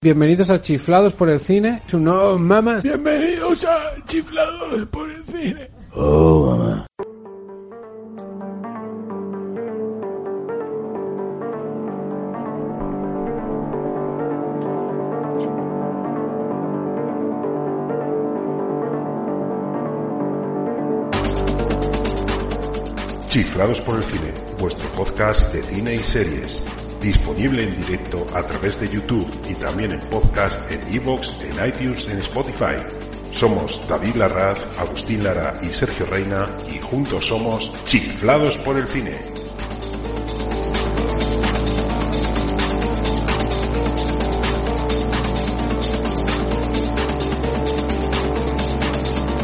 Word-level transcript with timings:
Bienvenidos 0.00 0.48
a 0.50 0.62
Chiflados 0.62 1.12
por 1.12 1.28
el 1.28 1.40
Cine. 1.40 1.82
Su 1.88 1.98
no, 1.98 2.38
mamá. 2.38 2.78
Bienvenidos 2.84 3.64
a 3.64 3.96
Chiflados 4.04 4.86
por 4.86 5.10
el 5.10 5.24
Cine. 5.24 5.70
Oh, 5.92 6.56
mamá. 6.56 6.86
Chiflados 23.26 23.80
por 23.80 23.96
el 23.96 24.04
Cine, 24.04 24.32
vuestro 24.60 24.88
podcast 24.92 25.52
de 25.52 25.60
cine 25.64 25.96
y 25.96 25.98
series. 25.98 26.87
Disponible 27.00 27.62
en 27.62 27.76
directo 27.76 28.26
a 28.34 28.42
través 28.42 28.80
de 28.80 28.88
YouTube 28.88 29.30
y 29.48 29.54
también 29.54 29.92
en 29.92 30.00
podcast 30.10 30.70
en 30.70 30.94
iVoox, 30.94 31.44
en 31.44 31.68
iTunes, 31.68 32.08
en 32.08 32.18
Spotify. 32.18 32.74
Somos 33.32 33.80
David 33.86 34.16
Larraz, 34.16 34.64
Agustín 34.78 35.22
Lara 35.22 35.58
y 35.62 35.66
Sergio 35.66 36.06
Reina 36.06 36.48
y 36.72 36.78
juntos 36.78 37.26
somos 37.26 37.72
Chiflados 37.84 38.58
por 38.58 38.76
el 38.76 38.88
Cine. 38.88 39.16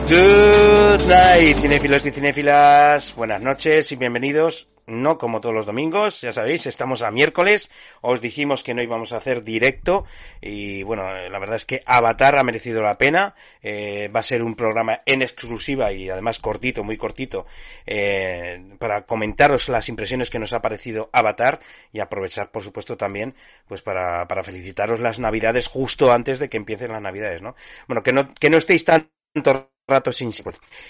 Good 0.08 1.08
night, 1.08 1.56
cinéfilos 1.58 2.04
y 2.04 2.10
cinéfilas. 2.10 3.14
Buenas 3.14 3.40
noches 3.40 3.90
y 3.92 3.96
bienvenidos. 3.96 4.73
No 4.86 5.16
como 5.16 5.40
todos 5.40 5.54
los 5.54 5.64
domingos, 5.64 6.20
ya 6.20 6.34
sabéis, 6.34 6.66
estamos 6.66 7.00
a 7.00 7.10
miércoles. 7.10 7.70
Os 8.02 8.20
dijimos 8.20 8.62
que 8.62 8.74
no 8.74 8.82
íbamos 8.82 9.12
a 9.12 9.16
hacer 9.16 9.42
directo 9.42 10.04
y 10.42 10.82
bueno, 10.82 11.04
la 11.04 11.38
verdad 11.38 11.56
es 11.56 11.64
que 11.64 11.82
Avatar 11.86 12.36
ha 12.36 12.42
merecido 12.42 12.82
la 12.82 12.98
pena. 12.98 13.34
Eh, 13.62 14.10
va 14.14 14.20
a 14.20 14.22
ser 14.22 14.42
un 14.42 14.54
programa 14.54 15.00
en 15.06 15.22
exclusiva 15.22 15.90
y 15.92 16.10
además 16.10 16.38
cortito, 16.38 16.84
muy 16.84 16.98
cortito, 16.98 17.46
eh, 17.86 18.62
para 18.78 19.06
comentaros 19.06 19.70
las 19.70 19.88
impresiones 19.88 20.28
que 20.28 20.38
nos 20.38 20.52
ha 20.52 20.60
parecido 20.60 21.08
Avatar 21.14 21.60
y 21.90 22.00
aprovechar, 22.00 22.50
por 22.50 22.62
supuesto, 22.62 22.98
también, 22.98 23.34
pues 23.66 23.80
para, 23.80 24.28
para 24.28 24.44
felicitaros 24.44 25.00
las 25.00 25.18
Navidades 25.18 25.66
justo 25.66 26.12
antes 26.12 26.38
de 26.38 26.50
que 26.50 26.58
empiecen 26.58 26.92
las 26.92 27.00
Navidades, 27.00 27.40
¿no? 27.40 27.54
Bueno, 27.88 28.02
que 28.02 28.12
no, 28.12 28.34
que 28.34 28.50
no 28.50 28.58
estéis 28.58 28.84
tanto 28.84 29.73
rato 29.86 30.12
sin 30.12 30.32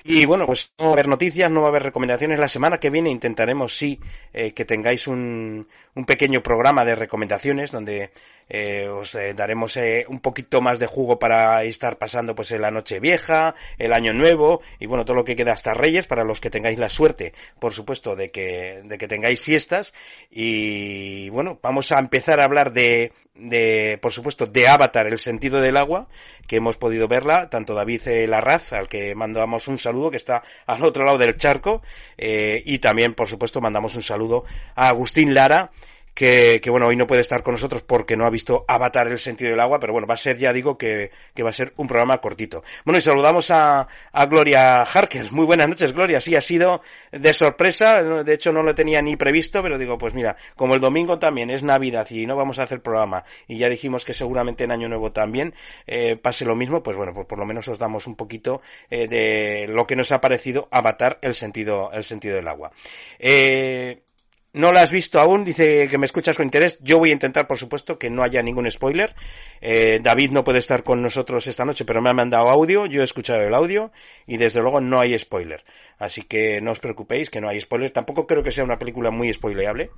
Y 0.05 0.25
bueno, 0.25 0.47
pues 0.47 0.73
no 0.79 0.87
va 0.87 0.91
a 0.91 0.93
haber 0.95 1.09
noticias, 1.09 1.51
no 1.51 1.61
va 1.61 1.67
a 1.67 1.71
haber 1.71 1.83
recomendaciones. 1.83 2.39
La 2.39 2.49
semana 2.49 2.79
que 2.79 2.91
viene 2.91 3.11
intentaremos, 3.11 3.77
sí, 3.77 3.99
eh, 4.33 4.53
que 4.53 4.65
tengáis 4.65 5.07
un, 5.07 5.67
un 5.95 6.05
pequeño 6.05 6.43
programa 6.43 6.85
de 6.85 6.95
recomendaciones 6.95 7.73
donde 7.73 8.13
eh, 8.49 8.89
os 8.89 9.15
eh, 9.15 9.35
daremos 9.35 9.77
eh, 9.77 10.05
un 10.09 10.21
poquito 10.21 10.61
más 10.61 10.79
de 10.79 10.87
jugo 10.87 11.19
para 11.19 11.65
estar 11.65 11.99
pasando 11.99 12.35
pues 12.35 12.51
la 12.51 12.71
noche 12.71 13.01
vieja, 13.01 13.55
el 13.79 13.93
año 13.93 14.13
nuevo 14.13 14.61
y 14.79 14.87
bueno, 14.87 15.05
todo 15.05 15.17
lo 15.17 15.25
que 15.25 15.37
queda 15.37 15.53
hasta 15.53 15.75
Reyes 15.75 16.07
para 16.07 16.25
los 16.25 16.41
que 16.41 16.51
tengáis 16.51 16.79
la 16.79 16.89
suerte, 16.89 17.33
por 17.59 17.73
supuesto, 17.73 18.17
de 18.17 18.31
que, 18.31 18.83
de 18.85 18.99
que 18.99 19.09
tengáis 19.09 19.41
fiestas. 19.41 19.95
Y 20.31 21.31
bueno, 21.31 21.59
vamos 21.63 21.91
a 21.93 21.99
empezar 21.99 22.41
a 22.41 22.45
hablar 22.45 22.73
de, 22.73 23.13
de, 23.35 23.99
por 24.03 24.13
supuesto, 24.13 24.47
de 24.47 24.69
Avatar, 24.69 25.07
el 25.07 25.19
sentido 25.19 25.61
del 25.61 25.77
agua, 25.77 26.09
que 26.47 26.57
hemos 26.57 26.77
podido 26.77 27.09
verla, 27.09 27.49
tanto 27.49 27.75
David 27.75 28.03
Larraz, 28.29 28.73
al 28.73 28.89
que 28.89 29.15
mandamos 29.15 29.69
un 29.69 29.79
saludo, 29.79 30.11
que 30.11 30.19
está 30.19 30.43
al 30.67 30.85
otro 30.85 31.05
lado 31.05 31.19
del 31.19 31.37
charco, 31.37 31.83
y 32.19 32.79
también, 32.79 33.15
por 33.15 33.29
supuesto, 33.29 33.61
mandamos 33.61 33.95
un 33.97 34.03
saludo 34.03 34.45
a 34.75 34.89
Agustín 34.89 35.35
Lara, 35.35 35.71
que, 36.15 36.61
que, 36.63 36.71
bueno, 36.71 36.87
hoy 36.87 36.97
no 36.97 37.07
puede 37.07 37.21
estar 37.21 37.43
con 37.43 37.53
nosotros 37.53 37.83
porque 37.83 38.17
no 38.17 38.25
ha 38.25 38.31
visto 38.31 38.65
Avatar 38.69 39.09
el 39.09 39.19
sentido 39.19 39.51
del 39.51 39.61
agua, 39.61 39.81
pero 39.81 39.93
bueno, 39.93 40.07
va 40.07 40.15
a 40.15 40.19
ser, 40.19 40.39
ya 40.39 40.53
digo, 40.53 40.79
que, 40.79 41.11
que 41.35 41.43
va 41.43 41.51
a 41.51 41.53
ser 41.53 41.73
un 41.77 41.87
programa 41.87 42.21
cortito. 42.21 42.63
Bueno, 42.85 42.99
y 42.99 43.03
saludamos 43.03 43.51
a, 43.51 43.89
a 44.13 44.27
Gloria 44.27 44.83
Harker. 44.83 45.33
Muy 45.33 45.47
buenas 45.47 45.69
noches, 45.69 45.93
Gloria. 45.93 46.21
Sí, 46.21 46.37
ha 46.37 46.41
sido 46.41 46.83
de 47.11 47.33
sorpresa, 47.35 48.03
de 48.03 48.35
hecho 48.35 48.53
no 48.53 48.63
lo 48.63 48.75
tenía 48.75 49.03
ni 49.03 49.17
previsto, 49.17 49.63
pero 49.63 49.79
digo, 49.79 49.99
pues 49.99 50.15
mira, 50.15 50.37
como 50.57 50.75
el 50.75 50.81
domingo 50.81 51.19
también 51.19 51.51
es 51.51 51.63
Navidad 51.63 52.07
y 52.11 52.27
no 52.27 52.37
vamos 52.37 52.59
a 52.59 52.65
hacer 52.65 52.81
programa, 52.81 53.25
y 53.49 53.59
ya 53.59 53.69
dijimos 53.69 54.05
que 54.05 54.15
seguramente 54.15 54.65
en 54.65 54.71
Año 54.71 54.89
Nuevo 54.89 55.13
también 55.13 55.55
eh, 55.87 56.17
pase 56.17 56.45
lo 56.45 56.55
mismo, 56.55 56.83
pues 56.83 56.97
bueno, 56.97 57.13
pues 57.13 57.27
por 57.27 57.39
lo 57.39 57.47
menos 57.47 57.69
os 57.69 57.79
damos 57.79 58.07
un 58.07 58.17
poquito 58.17 58.63
eh, 58.91 59.09
de 59.09 59.67
lo 59.69 59.87
que 59.87 59.97
nos 59.97 60.13
ha 60.13 60.21
parecido 60.21 60.69
Avatar 60.71 61.19
el 61.23 61.35
sentido, 61.35 61.91
el 61.93 62.05
sentido 62.05 62.37
del 62.37 62.49
agua. 62.49 62.73
Eh, 63.19 64.03
no 64.55 64.73
la 64.73 64.83
has 64.83 64.91
visto 64.93 65.21
aún, 65.21 65.45
dice 65.45 65.89
que 65.89 65.99
me 65.99 66.07
escuchas 66.07 66.37
con 66.37 66.47
interés. 66.47 66.79
Yo 66.81 66.99
voy 66.99 67.11
a 67.11 67.13
intentar, 67.13 67.49
por 67.49 67.59
supuesto, 67.59 67.99
que 67.99 68.09
no 68.09 68.23
haya 68.23 68.41
ningún 68.41 68.71
spoiler. 68.71 69.15
Eh, 69.61 69.99
David 70.01 70.31
no 70.31 70.45
puede 70.45 70.61
estar 70.61 70.85
con 70.85 71.03
nosotros 71.03 71.47
esta 71.49 71.65
noche, 71.65 71.85
pero 71.85 72.01
me 72.01 72.11
ha 72.11 72.15
mandado 72.15 72.49
audio, 72.49 72.87
yo 72.87 73.01
he 73.01 73.05
escuchado 73.05 73.43
el 73.43 73.53
audio 73.53 73.91
y 74.27 74.37
desde 74.37 74.61
luego 74.61 74.81
no 74.81 75.01
hay 75.01 75.19
spoiler. 75.19 75.65
Así 75.99 76.23
que 76.23 76.61
no 76.61 76.71
os 76.71 76.79
preocupéis, 76.79 77.31
que 77.31 77.41
no 77.41 77.49
hay 77.49 77.61
spoiler. 77.61 77.91
Tampoco 77.91 78.27
creo 78.27 78.43
que 78.45 78.53
sea 78.53 78.63
una 78.65 78.79
película 78.79 79.11
muy 79.11 79.33
spoileable. 79.33 79.91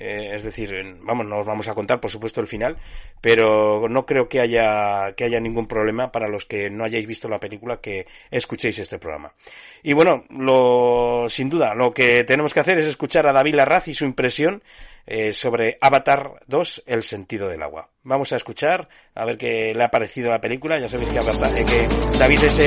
Eh, 0.00 0.30
es 0.32 0.44
decir, 0.44 0.72
vamos, 1.02 1.26
no 1.26 1.40
os 1.40 1.46
vamos 1.46 1.66
a 1.66 1.74
contar, 1.74 2.00
por 2.00 2.10
supuesto, 2.10 2.40
el 2.40 2.46
final, 2.46 2.76
pero 3.20 3.88
no 3.88 4.06
creo 4.06 4.28
que 4.28 4.38
haya, 4.38 5.12
que 5.16 5.24
haya 5.24 5.40
ningún 5.40 5.66
problema 5.66 6.12
para 6.12 6.28
los 6.28 6.44
que 6.44 6.70
no 6.70 6.84
hayáis 6.84 7.04
visto 7.08 7.28
la 7.28 7.40
película 7.40 7.80
que 7.80 8.06
escuchéis 8.30 8.78
este 8.78 9.00
programa. 9.00 9.34
Y 9.82 9.94
bueno, 9.94 10.24
lo, 10.30 11.26
sin 11.28 11.50
duda, 11.50 11.74
lo 11.74 11.92
que 11.92 12.22
tenemos 12.22 12.54
que 12.54 12.60
hacer 12.60 12.78
es 12.78 12.86
escuchar 12.86 13.26
a 13.26 13.32
David 13.32 13.56
Larraz 13.56 13.88
y 13.88 13.94
su 13.94 14.04
impresión 14.04 14.62
eh, 15.10 15.32
sobre 15.32 15.78
Avatar 15.80 16.32
2, 16.46 16.82
El 16.86 17.02
sentido 17.02 17.48
del 17.48 17.62
agua. 17.62 17.88
Vamos 18.02 18.30
a 18.34 18.36
escuchar, 18.36 18.88
a 19.14 19.24
ver 19.24 19.38
qué 19.38 19.72
le 19.74 19.82
ha 19.82 19.90
parecido 19.90 20.30
la 20.30 20.40
película. 20.40 20.78
Ya 20.78 20.86
sabéis 20.86 21.08
que, 21.08 21.18
eh, 21.18 21.64
que 21.64 22.18
David 22.18 22.44
es 22.44 22.58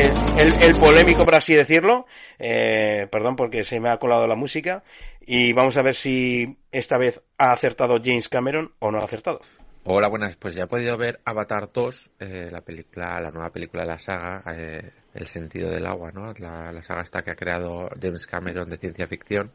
el, 0.64 0.76
polémico, 0.76 1.24
por 1.24 1.36
así 1.36 1.54
decirlo. 1.54 2.08
Eh, 2.40 3.08
perdón, 3.12 3.36
porque 3.36 3.64
se 3.64 3.80
me 3.80 3.90
ha 3.90 3.98
colado 3.98 4.28
la 4.28 4.36
música. 4.36 4.84
Y 5.20 5.54
vamos 5.54 5.78
a 5.78 5.84
ver 5.84 5.94
si 5.94 6.58
esta 6.72 6.98
vez 6.98 7.24
ha 7.38 7.52
acertado 7.52 8.00
James 8.04 8.28
Cameron 8.28 8.74
o 8.80 8.90
no 8.90 8.98
ha 8.98 9.04
acertado. 9.04 9.42
Hola, 9.84 10.08
buenas. 10.08 10.36
Pues 10.36 10.56
ya 10.56 10.64
he 10.64 10.68
podido 10.68 10.98
ver 10.98 11.20
Avatar 11.26 11.70
2, 11.72 12.10
eh, 12.20 12.50
la 12.52 12.62
película, 12.62 13.20
la 13.22 13.30
nueva 13.30 13.52
película 13.52 13.84
de 13.84 13.90
la 13.90 14.00
saga, 14.00 14.44
eh, 14.56 14.92
El 15.14 15.28
sentido 15.28 15.70
del 15.70 15.86
agua, 15.86 16.12
¿no? 16.12 16.34
La, 16.34 16.72
la 16.72 16.82
saga 16.82 17.02
esta 17.04 17.22
que 17.22 17.32
ha 17.32 17.36
creado 17.36 17.88
James 18.02 18.26
Cameron 18.26 18.68
de 18.68 18.78
ciencia 18.78 19.06
ficción. 19.08 19.52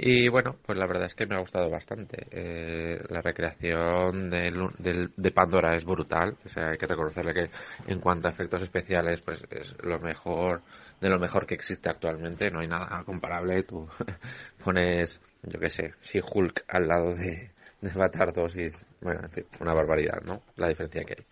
Y 0.00 0.28
bueno, 0.28 0.56
pues 0.64 0.78
la 0.78 0.86
verdad 0.86 1.06
es 1.06 1.14
que 1.16 1.26
me 1.26 1.34
ha 1.34 1.40
gustado 1.40 1.68
bastante. 1.68 2.28
Eh, 2.30 3.02
la 3.08 3.20
recreación 3.20 4.30
del, 4.30 4.68
del, 4.78 5.12
de 5.16 5.30
Pandora 5.32 5.74
es 5.74 5.84
brutal. 5.84 6.36
O 6.44 6.48
sea, 6.48 6.68
hay 6.70 6.78
que 6.78 6.86
reconocerle 6.86 7.34
que 7.34 7.50
en 7.88 7.98
cuanto 7.98 8.28
a 8.28 8.30
efectos 8.30 8.62
especiales, 8.62 9.20
pues 9.22 9.42
es 9.50 9.74
lo 9.82 9.98
mejor, 9.98 10.62
de 11.00 11.08
lo 11.08 11.18
mejor 11.18 11.46
que 11.46 11.54
existe 11.56 11.88
actualmente. 11.88 12.48
No 12.48 12.60
hay 12.60 12.68
nada 12.68 13.02
comparable. 13.02 13.64
Tú 13.64 13.88
pones, 14.64 15.20
yo 15.42 15.58
qué 15.58 15.68
sé, 15.68 15.94
si 16.02 16.20
Hulk 16.20 16.64
al 16.68 16.86
lado 16.86 17.16
de, 17.16 17.50
de 17.80 17.90
Avatar 17.90 18.32
2 18.32 18.56
y 18.56 18.62
es, 18.66 18.86
bueno, 19.00 19.22
en 19.24 19.30
fin, 19.30 19.46
una 19.58 19.74
barbaridad, 19.74 20.20
¿no? 20.22 20.42
La 20.54 20.68
diferencia 20.68 21.02
que 21.02 21.14
hay. 21.18 21.26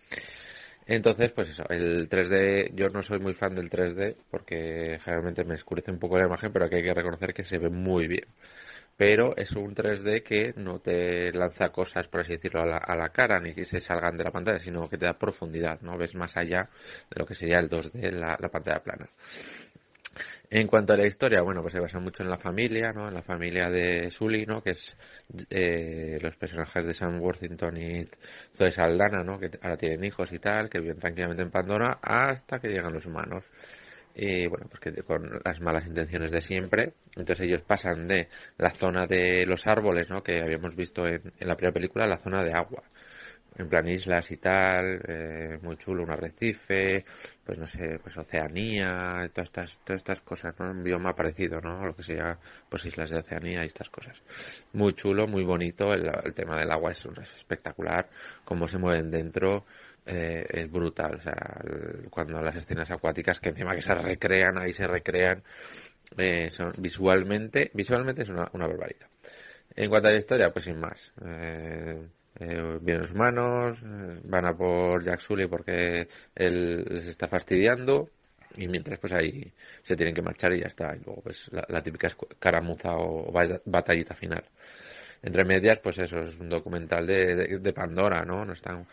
Entonces, 0.87 1.31
pues 1.33 1.49
eso, 1.49 1.63
el 1.69 2.07
3D, 2.09 2.71
yo 2.73 2.87
no 2.87 3.01
soy 3.03 3.19
muy 3.19 3.33
fan 3.33 3.53
del 3.53 3.69
3D 3.69 4.15
porque 4.31 4.97
generalmente 5.03 5.43
me 5.43 5.55
escurece 5.55 5.91
un 5.91 5.99
poco 5.99 6.17
la 6.17 6.25
imagen, 6.25 6.53
pero 6.53 6.65
aquí 6.65 6.75
hay 6.75 6.83
que 6.83 6.93
reconocer 6.93 7.33
que 7.33 7.43
se 7.43 7.57
ve 7.57 7.69
muy 7.69 8.07
bien. 8.07 8.25
Pero 8.95 9.35
es 9.37 9.51
un 9.51 9.75
3D 9.75 10.23
que 10.23 10.53
no 10.55 10.79
te 10.79 11.31
lanza 11.33 11.69
cosas, 11.69 12.07
por 12.07 12.21
así 12.21 12.33
decirlo, 12.33 12.61
a 12.61 12.65
la, 12.65 12.77
a 12.77 12.95
la 12.95 13.09
cara, 13.09 13.39
ni 13.39 13.53
que 13.53 13.65
se 13.65 13.79
salgan 13.79 14.17
de 14.17 14.23
la 14.23 14.31
pantalla, 14.31 14.59
sino 14.59 14.87
que 14.87 14.97
te 14.97 15.05
da 15.05 15.13
profundidad, 15.13 15.81
¿no? 15.81 15.97
Ves 15.97 16.15
más 16.15 16.35
allá 16.37 16.69
de 17.09 17.19
lo 17.19 17.25
que 17.25 17.35
sería 17.35 17.59
el 17.59 17.69
2D, 17.69 18.11
la, 18.11 18.37
la 18.39 18.49
pantalla 18.49 18.81
plana. 18.81 19.07
En 20.49 20.67
cuanto 20.67 20.93
a 20.93 20.97
la 20.97 21.05
historia, 21.05 21.41
bueno, 21.41 21.61
pues 21.61 21.73
se 21.73 21.79
basa 21.79 21.99
mucho 21.99 22.23
en 22.23 22.29
la 22.29 22.37
familia, 22.37 22.91
¿no? 22.93 23.07
En 23.07 23.13
la 23.13 23.21
familia 23.21 23.69
de 23.69 24.09
Sully, 24.09 24.45
¿no? 24.45 24.61
Que 24.61 24.71
es 24.71 24.95
eh, 25.49 26.17
los 26.21 26.35
personajes 26.37 26.85
de 26.85 26.93
Sam 26.93 27.21
Worthington 27.21 27.77
y 27.77 28.07
Zoe 28.55 28.71
Saldana, 28.71 29.23
¿no? 29.23 29.39
Que 29.39 29.51
ahora 29.61 29.77
tienen 29.77 30.03
hijos 30.05 30.31
y 30.31 30.39
tal, 30.39 30.69
que 30.69 30.79
viven 30.79 30.99
tranquilamente 30.99 31.43
en 31.43 31.51
Pandora 31.51 31.99
hasta 32.01 32.59
que 32.59 32.69
llegan 32.69 32.93
los 32.93 33.05
humanos. 33.05 33.45
Y 34.15 34.47
bueno, 34.47 34.67
pues 34.69 34.79
que 34.79 35.03
con 35.03 35.39
las 35.43 35.59
malas 35.59 35.85
intenciones 35.85 36.31
de 36.31 36.41
siempre. 36.41 36.93
Entonces 37.15 37.45
ellos 37.45 37.61
pasan 37.61 38.07
de 38.07 38.29
la 38.57 38.71
zona 38.71 39.05
de 39.05 39.45
los 39.45 39.67
árboles, 39.67 40.09
¿no? 40.09 40.23
Que 40.23 40.41
habíamos 40.41 40.75
visto 40.75 41.05
en, 41.05 41.21
en 41.39 41.47
la 41.47 41.55
primera 41.55 41.73
película, 41.73 42.05
a 42.05 42.07
la 42.07 42.19
zona 42.19 42.43
de 42.43 42.53
agua 42.53 42.83
en 43.57 43.67
plan 43.69 43.87
islas 43.87 44.29
y 44.31 44.37
tal, 44.37 45.01
eh, 45.07 45.57
muy 45.61 45.77
chulo, 45.77 46.03
un 46.03 46.11
arrecife, 46.11 47.03
pues 47.43 47.57
no 47.57 47.65
sé, 47.65 47.99
pues 48.01 48.17
Oceanía, 48.17 49.27
todas 49.33 49.49
estas, 49.49 49.79
todas 49.83 50.01
estas 50.01 50.21
cosas, 50.21 50.55
¿no? 50.59 50.69
Un 50.69 50.83
bioma 50.83 51.15
parecido, 51.15 51.59
¿no? 51.59 51.85
Lo 51.85 51.95
que 51.95 52.03
sería, 52.03 52.37
pues 52.69 52.85
islas 52.85 53.09
de 53.09 53.17
Oceanía 53.17 53.63
y 53.63 53.67
estas 53.67 53.89
cosas. 53.89 54.15
Muy 54.73 54.93
chulo, 54.93 55.27
muy 55.27 55.43
bonito, 55.43 55.93
el, 55.93 56.09
el 56.23 56.33
tema 56.33 56.59
del 56.59 56.71
agua 56.71 56.91
es, 56.91 57.03
espectacular, 57.35 58.09
cómo 58.45 58.67
se 58.67 58.77
mueven 58.77 59.09
dentro, 59.09 59.65
eh, 60.05 60.45
es 60.49 60.71
brutal, 60.71 61.15
o 61.15 61.21
sea, 61.21 61.61
cuando 62.09 62.41
las 62.41 62.55
escenas 62.55 62.89
acuáticas 62.91 63.39
que 63.39 63.49
encima 63.49 63.75
que 63.75 63.81
se 63.81 63.93
recrean, 63.93 64.57
ahí 64.57 64.71
se 64.71 64.87
recrean, 64.87 65.43
eh, 66.17 66.49
son 66.51 66.71
visualmente, 66.77 67.71
visualmente 67.73 68.21
es 68.21 68.29
una, 68.29 68.49
una 68.53 68.67
barbaridad. 68.67 69.07
En 69.75 69.89
cuanto 69.89 70.07
a 70.07 70.11
la 70.11 70.17
historia, 70.17 70.51
pues 70.51 70.65
sin 70.65 70.79
más. 70.79 71.11
Eh, 71.23 72.07
eh, 72.39 72.77
vienen 72.81 73.01
los 73.01 73.11
humanos, 73.11 73.79
eh, 73.83 74.19
van 74.23 74.45
a 74.45 74.55
por 74.55 75.03
Jack 75.03 75.19
Sully 75.19 75.47
porque 75.47 76.07
él 76.35 76.85
les 76.89 77.07
está 77.07 77.27
fastidiando 77.27 78.09
y 78.55 78.67
mientras 78.67 78.99
pues 78.99 79.13
ahí 79.13 79.51
se 79.83 79.95
tienen 79.95 80.13
que 80.13 80.21
marchar 80.21 80.53
y 80.53 80.59
ya 80.61 80.67
está. 80.67 80.95
Y 80.95 80.99
luego 81.03 81.21
pues 81.21 81.49
la, 81.51 81.81
típica 81.81 82.11
caramuza 82.39 82.95
o 82.95 83.31
batallita 83.65 84.15
final. 84.15 84.43
Entre 85.21 85.43
medias 85.45 85.79
pues 85.79 85.97
eso 85.99 86.19
es 86.19 86.37
un 86.39 86.49
documental 86.49 87.07
de, 87.07 87.59
de, 87.59 87.73
Pandora, 87.73 88.23
¿no? 88.23 88.45
No 88.45 88.53
están 88.53 88.85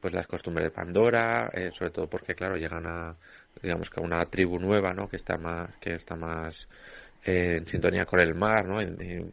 pues 0.00 0.14
las 0.14 0.26
costumbres 0.26 0.66
de 0.66 0.70
Pandora, 0.70 1.50
eh, 1.52 1.70
sobre 1.72 1.90
todo 1.90 2.08
porque 2.08 2.34
claro 2.34 2.56
llegan 2.56 2.86
a 2.86 3.16
digamos 3.62 3.90
que 3.90 4.00
a 4.00 4.02
una 4.02 4.24
tribu 4.26 4.58
nueva, 4.58 4.92
¿no? 4.92 5.08
Que 5.08 5.16
está 5.16 5.36
más 5.36 5.74
que 5.80 5.94
está 5.94 6.14
más 6.16 6.68
en 7.24 7.66
sintonía 7.66 8.04
con 8.04 8.20
el 8.20 8.34
mar, 8.34 8.66
¿no? 8.66 8.82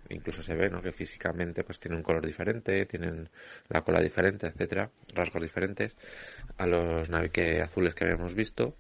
incluso 0.10 0.42
se 0.42 0.56
ve, 0.56 0.70
¿no? 0.70 0.82
Que 0.82 0.92
físicamente 0.92 1.64
pues 1.64 1.80
tienen 1.80 1.98
un 1.98 2.04
color 2.04 2.26
diferente, 2.26 2.86
tienen 2.86 3.30
la 3.68 3.82
cola 3.82 4.02
diferente, 4.02 4.48
etcétera, 4.48 4.90
rasgos 5.14 5.42
diferentes 5.42 5.96
a 6.58 6.66
los 6.66 7.10
navique 7.10 7.62
azules 7.62 7.94
que 7.94 8.06
habíamos 8.06 8.34
visto. 8.34 8.76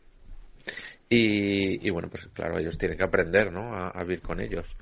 Y, 1.09 1.89
bueno, 1.89 2.09
pues 2.09 2.27
claro, 2.27 2.57
ellos 2.57 2.77
tienen 2.77 2.97
que 2.97 3.03
aprender, 3.03 3.51
¿no? 3.51 3.73
A, 3.73 4.01
vivir 4.03 4.21
con 4.21 4.39
ellos 4.39 4.77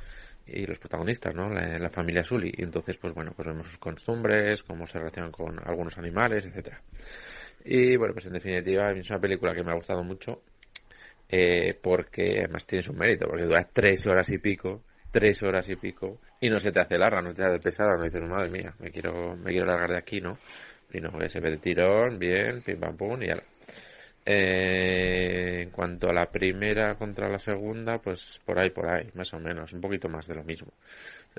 y 0.46 0.66
los 0.68 0.78
protagonistas, 0.78 1.34
¿no? 1.34 1.50
La, 1.50 1.90
familia 1.90 2.24
Sully. 2.24 2.52
Y 2.56 2.64
entonces, 2.64 2.98
pues 2.98 3.16
bueno, 3.16 3.34
pues 3.36 3.48
vemos 3.48 3.68
sus 3.68 3.80
costumbres, 3.80 4.62
cómo 4.62 4.86
se 4.86 5.00
relacionan 5.00 5.32
con 5.32 5.60
algunos 5.68 5.98
animales, 5.98 6.46
etcétera. 6.46 6.82
Y 7.66 7.96
bueno, 7.98 8.14
pues 8.14 8.28
en 8.28 8.34
definitiva 8.34 8.92
es 8.92 9.10
una 9.10 9.20
película 9.20 9.56
que 9.56 9.64
me 9.64 9.72
ha 9.72 9.76
gustado 9.76 10.04
mucho 10.04 10.44
eh, 11.30 11.78
porque 11.80 12.40
además 12.40 12.66
tiene 12.66 12.82
su 12.84 12.94
mérito, 12.94 13.28
porque 13.28 13.46
dura 13.46 13.68
tres 13.72 14.06
horas 14.08 14.30
y 14.32 14.40
pico, 14.40 14.84
tres 15.12 15.42
horas 15.44 15.70
y 15.70 15.76
pico, 15.76 16.20
y 16.42 16.50
no 16.50 16.60
se 16.60 16.72
te 16.72 16.80
hace 16.80 16.98
larga, 16.98 17.22
no 17.22 17.34
te 17.34 17.44
hace 17.44 17.60
pesada, 17.60 17.96
no 17.96 18.04
dices, 18.04 18.22
madre 18.22 18.50
mía, 18.50 18.74
me 18.80 18.90
quiero, 18.90 19.36
me 19.38 19.52
quiero 19.52 19.68
largar 19.68 19.92
de 19.92 19.98
aquí, 19.98 20.20
¿no? 20.20 20.40
Sino 20.92 21.12
que 21.18 21.30
se 21.30 21.40
ve 21.40 21.50
el 21.50 21.60
tirón, 21.60 22.18
bien, 22.18 22.64
pim 22.64 22.80
pam 22.80 22.98
pum, 22.98 23.22
y 23.22 23.28
ya. 23.28 23.36
Eh, 24.26 25.62
en 25.62 25.70
cuanto 25.72 26.10
a 26.10 26.14
la 26.14 26.26
primera 26.26 26.96
contra 26.96 27.30
la 27.30 27.40
segunda, 27.40 28.00
pues 28.00 28.40
por 28.46 28.60
ahí, 28.60 28.70
por 28.72 28.88
ahí, 28.88 29.10
más 29.14 29.34
o 29.34 29.40
menos, 29.40 29.72
un 29.74 29.82
poquito 29.82 30.10
más 30.10 30.28
de 30.28 30.36
lo 30.36 30.44
mismo. 30.44 30.72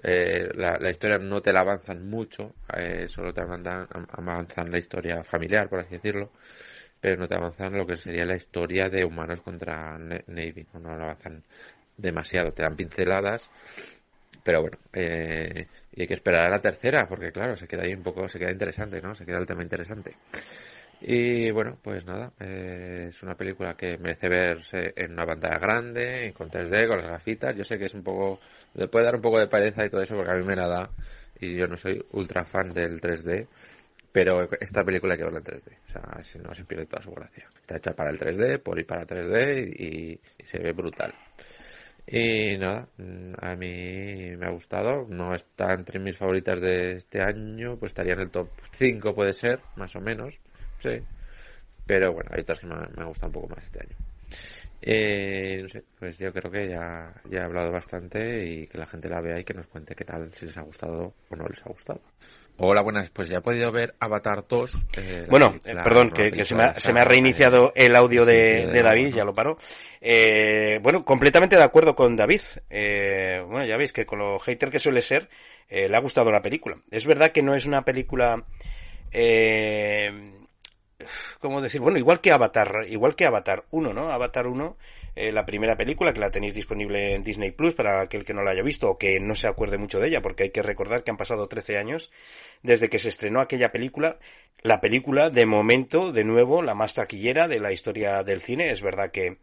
Eh, 0.02 0.48
la, 0.54 0.78
la, 0.78 0.90
historia 0.90 1.18
no 1.18 1.40
te 1.40 1.52
la 1.52 1.60
avanzan 1.60 2.08
mucho, 2.08 2.54
eh, 2.76 3.06
solo 3.08 3.32
te 3.32 3.42
avanzan, 3.42 3.88
avanzan 4.12 4.70
la 4.70 4.78
historia 4.78 5.22
familiar, 5.24 5.68
por 5.68 5.80
así 5.80 5.94
decirlo 5.94 6.30
pero 7.00 7.16
no 7.16 7.26
te 7.26 7.34
avanzan 7.34 7.76
lo 7.76 7.86
que 7.86 7.96
sería 7.96 8.24
la 8.24 8.36
historia 8.36 8.88
de 8.88 9.04
humanos 9.04 9.40
contra 9.40 9.98
Navy, 9.98 10.66
no, 10.74 10.80
no 10.80 11.04
avanzan 11.04 11.42
demasiado, 11.96 12.52
te 12.52 12.62
dan 12.62 12.76
pinceladas, 12.76 13.48
pero 14.42 14.62
bueno, 14.62 14.78
eh, 14.92 15.66
y 15.92 16.02
hay 16.02 16.06
que 16.06 16.14
esperar 16.14 16.46
a 16.46 16.50
la 16.50 16.60
tercera, 16.60 17.06
porque 17.06 17.30
claro, 17.32 17.56
se 17.56 17.66
queda 17.66 17.82
ahí 17.84 17.94
un 17.94 18.02
poco, 18.02 18.28
se 18.28 18.38
queda 18.38 18.50
interesante, 18.50 19.00
¿no? 19.00 19.14
Se 19.14 19.26
queda 19.26 19.38
el 19.38 19.46
tema 19.46 19.62
interesante. 19.62 20.14
Y 21.02 21.50
bueno, 21.50 21.78
pues 21.82 22.04
nada, 22.04 22.32
eh, 22.38 23.06
es 23.08 23.22
una 23.22 23.34
película 23.34 23.74
que 23.74 23.96
merece 23.98 24.28
verse 24.28 24.92
en 24.96 25.12
una 25.12 25.26
pantalla 25.26 25.58
grande, 25.58 26.32
con 26.36 26.50
3D, 26.50 26.88
con 26.88 26.98
las 26.98 27.10
gafitas. 27.10 27.56
Yo 27.56 27.64
sé 27.64 27.78
que 27.78 27.86
es 27.86 27.94
un 27.94 28.02
poco, 28.02 28.38
le 28.74 28.88
puede 28.88 29.06
dar 29.06 29.16
un 29.16 29.22
poco 29.22 29.38
de 29.38 29.48
pereza 29.48 29.84
y 29.84 29.90
todo 29.90 30.02
eso, 30.02 30.14
porque 30.14 30.32
a 30.32 30.34
mí 30.34 30.44
me 30.44 30.56
la 30.56 30.68
da, 30.68 30.90
y 31.40 31.56
yo 31.56 31.66
no 31.66 31.76
soy 31.76 32.04
ultra 32.12 32.44
fan 32.44 32.70
del 32.70 33.00
3D, 33.00 33.46
pero 34.12 34.48
esta 34.60 34.84
película 34.84 35.14
hay 35.14 35.18
que 35.18 35.24
verla 35.24 35.38
en 35.38 35.44
3D, 35.44 35.78
o 35.86 35.90
sea, 35.90 36.22
si 36.22 36.38
no 36.38 36.54
se 36.54 36.64
pierde 36.64 36.86
toda 36.86 37.02
su 37.02 37.12
gracia. 37.12 37.46
Está 37.60 37.76
hecha 37.76 37.94
para 37.94 38.10
el 38.10 38.18
3D, 38.18 38.60
por 38.60 38.78
ir 38.78 38.86
para 38.86 39.06
3D 39.06 39.74
y, 39.78 40.20
se 40.44 40.58
ve 40.58 40.72
brutal. 40.72 41.14
Y 42.06 42.58
nada, 42.58 42.88
mm, 42.96 43.34
a 43.40 43.54
mí 43.56 44.36
me 44.36 44.46
ha 44.46 44.50
gustado, 44.50 45.06
no 45.08 45.34
está 45.34 45.72
entre 45.74 46.00
mis 46.00 46.16
favoritas 46.16 46.60
de 46.60 46.96
este 46.96 47.22
año, 47.22 47.76
pues 47.78 47.90
estaría 47.90 48.14
en 48.14 48.20
el 48.20 48.30
top 48.30 48.48
5 48.72 49.14
puede 49.14 49.32
ser, 49.32 49.60
más 49.76 49.94
o 49.94 50.00
menos, 50.00 50.34
sí. 50.78 51.00
Pero 51.86 52.12
bueno, 52.12 52.30
hay 52.32 52.40
otras 52.42 52.60
que 52.60 52.66
me, 52.66 52.76
me 52.96 53.04
gustado 53.04 53.28
un 53.28 53.32
poco 53.32 53.48
más 53.48 53.64
este 53.64 53.80
año. 53.80 53.96
Eh, 54.82 55.60
no 55.62 55.68
sé, 55.68 55.84
pues 55.98 56.18
yo 56.18 56.32
creo 56.32 56.50
que 56.50 56.68
ya, 56.68 57.12
ya 57.28 57.40
he 57.40 57.42
hablado 57.42 57.70
bastante 57.70 58.46
y 58.46 58.66
que 58.66 58.78
la 58.78 58.86
gente 58.86 59.08
la 59.10 59.20
vea 59.20 59.38
y 59.38 59.44
que 59.44 59.52
nos 59.54 59.66
cuente 59.66 59.94
qué 59.94 60.04
tal, 60.04 60.32
si 60.32 60.46
les 60.46 60.56
ha 60.56 60.62
gustado 60.62 61.14
o 61.28 61.36
no 61.36 61.46
les 61.46 61.64
ha 61.66 61.68
gustado. 61.68 62.00
Hola, 62.62 62.82
buenas. 62.82 63.08
Pues 63.08 63.30
ya 63.30 63.38
he 63.38 63.40
podido 63.40 63.72
ver 63.72 63.94
Avatar 64.00 64.44
2. 64.46 64.70
Eh, 64.98 65.26
bueno, 65.30 65.54
eh, 65.64 65.74
perdón, 65.82 66.10
que, 66.10 66.44
se, 66.44 66.54
me 66.54 66.62
ha, 67.00 67.04
reiniciado 67.06 67.72
el 67.74 67.96
audio 67.96 68.26
de, 68.26 68.66
David, 68.82 69.14
ya 69.14 69.24
lo 69.24 69.32
paro. 69.32 69.56
Eh, 69.98 70.78
bueno, 70.82 71.02
completamente 71.02 71.56
de 71.56 71.62
acuerdo 71.62 71.96
con 71.96 72.16
David. 72.16 72.42
bueno, 72.68 73.64
ya 73.64 73.78
veis 73.78 73.94
que 73.94 74.04
con 74.04 74.18
lo 74.18 74.38
hater 74.38 74.70
que 74.70 74.78
suele 74.78 75.00
ser, 75.00 75.30
le 75.70 75.96
ha 75.96 76.00
gustado 76.00 76.30
la 76.30 76.42
película. 76.42 76.76
Es 76.90 77.06
verdad 77.06 77.32
que 77.32 77.42
no 77.42 77.54
es 77.54 77.64
una 77.64 77.82
película... 77.82 78.44
¿Cómo 81.40 81.60
decir? 81.60 81.80
Bueno, 81.80 81.98
igual 81.98 82.20
que 82.20 82.32
Avatar, 82.32 82.86
igual 82.88 83.14
que 83.14 83.26
Avatar 83.26 83.64
1, 83.70 83.92
¿no? 83.92 84.10
Avatar 84.10 84.46
1 84.46 84.76
eh, 85.16 85.32
la 85.32 85.44
primera 85.44 85.76
película, 85.76 86.12
que 86.12 86.20
la 86.20 86.30
tenéis 86.30 86.54
disponible 86.54 87.14
en 87.14 87.24
Disney 87.24 87.50
Plus 87.50 87.74
para 87.74 88.00
aquel 88.00 88.24
que 88.24 88.32
no 88.32 88.42
la 88.42 88.52
haya 88.52 88.62
visto 88.62 88.88
o 88.88 88.98
que 88.98 89.18
no 89.20 89.34
se 89.34 89.48
acuerde 89.48 89.76
mucho 89.76 89.98
de 89.98 90.08
ella, 90.08 90.22
porque 90.22 90.44
hay 90.44 90.50
que 90.50 90.62
recordar 90.62 91.02
que 91.02 91.10
han 91.10 91.16
pasado 91.16 91.48
13 91.48 91.78
años 91.78 92.10
desde 92.62 92.88
que 92.88 92.98
se 92.98 93.08
estrenó 93.08 93.40
aquella 93.40 93.72
película. 93.72 94.18
La 94.62 94.80
película, 94.80 95.30
de 95.30 95.46
momento, 95.46 96.12
de 96.12 96.24
nuevo, 96.24 96.62
la 96.62 96.74
más 96.74 96.94
taquillera 96.94 97.48
de 97.48 97.60
la 97.60 97.72
historia 97.72 98.22
del 98.22 98.40
cine. 98.40 98.70
Es 98.70 98.82
verdad 98.82 99.10
que 99.10 99.38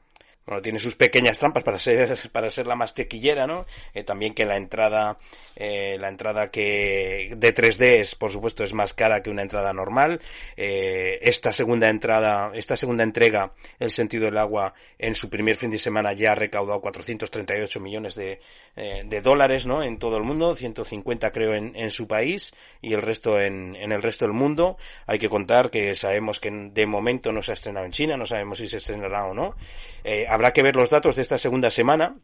bueno, 0.48 0.62
tiene 0.62 0.80
sus 0.80 0.96
pequeñas 0.96 1.38
trampas 1.38 1.64
para 1.64 1.78
ser, 1.78 2.18
para 2.32 2.50
ser 2.50 2.68
la 2.68 2.76
más 2.76 2.94
tequillera, 2.94 3.46
¿no? 3.46 3.66
Eh, 3.94 4.04
también 4.04 4.34
que 4.34 4.46
la 4.46 4.56
entrada, 4.56 5.20
eh, 5.58 5.98
la 6.00 6.08
entrada 6.08 6.50
que 6.50 7.34
de 7.36 7.54
3D 7.54 8.00
es, 8.00 8.16
por 8.16 8.32
supuesto, 8.32 8.64
es 8.64 8.74
más 8.74 8.94
cara 8.94 9.22
que 9.22 9.30
una 9.30 9.42
entrada 9.42 9.74
normal. 9.74 10.22
Eh, 10.56 11.20
esta 11.22 11.52
segunda 11.52 11.90
entrada, 11.90 12.52
esta 12.56 12.78
segunda 12.78 13.04
entrega, 13.04 13.52
El 13.78 13.92
sentido 13.92 14.26
del 14.26 14.38
agua, 14.38 14.74
en 14.98 15.16
su 15.16 15.30
primer 15.30 15.58
fin 15.58 15.70
de 15.70 15.80
semana 15.80 16.14
ya 16.14 16.32
ha 16.32 16.36
recaudado 16.36 16.80
438 16.80 17.80
millones 17.82 18.16
de, 18.16 18.40
eh, 18.80 19.02
de 19.04 19.22
dólares, 19.22 19.66
¿no? 19.66 19.82
En 19.82 19.98
todo 19.98 20.18
el 20.18 20.24
mundo, 20.24 20.56
150 20.56 21.32
creo 21.32 21.56
en, 21.56 21.76
en 21.76 21.90
su 21.90 22.08
país 22.08 22.54
y 22.80 22.94
el 22.94 23.02
resto 23.02 23.42
en, 23.42 23.76
en 23.76 23.92
el 23.92 24.04
resto 24.04 24.26
del 24.26 24.36
mundo. 24.36 24.78
Hay 25.08 25.18
que 25.18 25.30
contar 25.30 25.72
que 25.72 25.96
sabemos 25.96 26.40
que 26.40 26.52
de 26.52 26.86
momento 26.86 27.32
no 27.32 27.42
se 27.42 27.52
ha 27.52 27.54
estrenado 27.56 27.88
en 27.88 27.92
China, 27.92 28.18
no 28.18 28.28
sabemos 28.28 28.60
si 28.60 28.68
se 28.68 28.78
estrenará 28.78 29.26
o 29.26 29.34
no. 29.34 29.56
Eh, 30.04 30.28
habrá 30.30 30.54
que 30.54 30.62
ver 30.62 30.76
los 30.76 30.92
datos 30.92 31.16
de 31.16 31.24
esta 31.24 31.40
segunda 31.40 31.72
semana. 31.72 32.18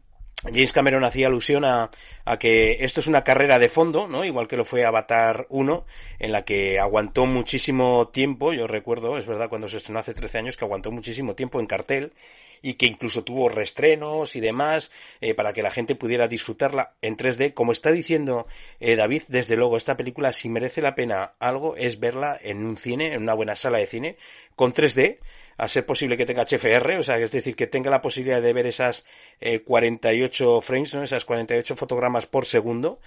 James 0.44 0.72
Cameron 0.72 1.02
hacía 1.02 1.26
alusión 1.26 1.64
a, 1.64 1.90
a, 2.24 2.38
que 2.38 2.84
esto 2.84 3.00
es 3.00 3.08
una 3.08 3.24
carrera 3.24 3.58
de 3.58 3.68
fondo, 3.68 4.06
¿no? 4.06 4.24
Igual 4.24 4.46
que 4.46 4.56
lo 4.56 4.64
fue 4.64 4.84
Avatar 4.84 5.46
1, 5.48 5.86
en 6.20 6.32
la 6.32 6.44
que 6.44 6.78
aguantó 6.78 7.26
muchísimo 7.26 8.08
tiempo, 8.12 8.52
yo 8.52 8.68
recuerdo, 8.68 9.18
es 9.18 9.26
verdad, 9.26 9.48
cuando 9.48 9.68
se 9.68 9.78
estrenó 9.78 9.98
hace 9.98 10.14
13 10.14 10.38
años, 10.38 10.56
que 10.56 10.64
aguantó 10.64 10.92
muchísimo 10.92 11.34
tiempo 11.34 11.58
en 11.58 11.66
cartel, 11.66 12.12
y 12.64 12.74
que 12.74 12.86
incluso 12.86 13.22
tuvo 13.22 13.50
restrenos 13.50 14.36
y 14.36 14.40
demás 14.40 14.90
eh, 15.20 15.34
para 15.34 15.52
que 15.52 15.62
la 15.62 15.70
gente 15.70 15.94
pudiera 15.94 16.28
disfrutarla 16.28 16.94
en 17.02 17.18
3D. 17.18 17.52
Como 17.52 17.72
está 17.72 17.92
diciendo 17.92 18.46
eh, 18.80 18.96
David, 18.96 19.24
desde 19.28 19.54
luego 19.56 19.76
esta 19.76 19.98
película 19.98 20.32
si 20.32 20.48
merece 20.48 20.80
la 20.80 20.94
pena 20.94 21.34
algo 21.40 21.76
es 21.76 22.00
verla 22.00 22.38
en 22.40 22.64
un 22.64 22.78
cine, 22.78 23.12
en 23.12 23.22
una 23.22 23.34
buena 23.34 23.54
sala 23.54 23.76
de 23.76 23.86
cine, 23.86 24.16
con 24.56 24.72
3D 24.72 25.18
a 25.58 25.68
ser 25.68 25.84
posible 25.84 26.16
que 26.16 26.24
tenga 26.24 26.46
HFR, 26.46 26.96
o 26.98 27.02
sea, 27.02 27.18
es 27.18 27.30
decir, 27.30 27.54
que 27.54 27.66
tenga 27.66 27.90
la 27.90 28.00
posibilidad 28.00 28.40
de 28.40 28.54
ver 28.54 28.66
esas 28.66 29.04
48 29.66 30.58
eh, 30.58 30.62
frames, 30.62 30.94
¿no? 30.94 31.02
esas 31.02 31.26
48 31.26 31.76
fotogramas 31.76 32.26
por 32.26 32.46
segundo. 32.46 32.98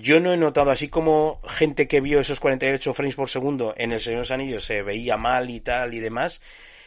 yo 0.00 0.20
no 0.20 0.32
he 0.32 0.38
notado, 0.38 0.70
así 0.70 0.88
como 0.88 1.42
gente 1.46 1.86
que 1.86 2.00
vio 2.00 2.18
esos 2.18 2.40
48 2.40 2.94
frames 2.94 3.14
por 3.14 3.28
segundo 3.28 3.74
en 3.76 3.92
El 3.92 4.00
Señor 4.00 4.16
de 4.16 4.20
los 4.22 4.30
Anillos 4.30 4.64
se 4.64 4.82
veía 4.82 5.18
mal 5.18 5.50
y 5.50 5.60
tal 5.60 5.92
y 5.92 6.00
demás, 6.00 6.40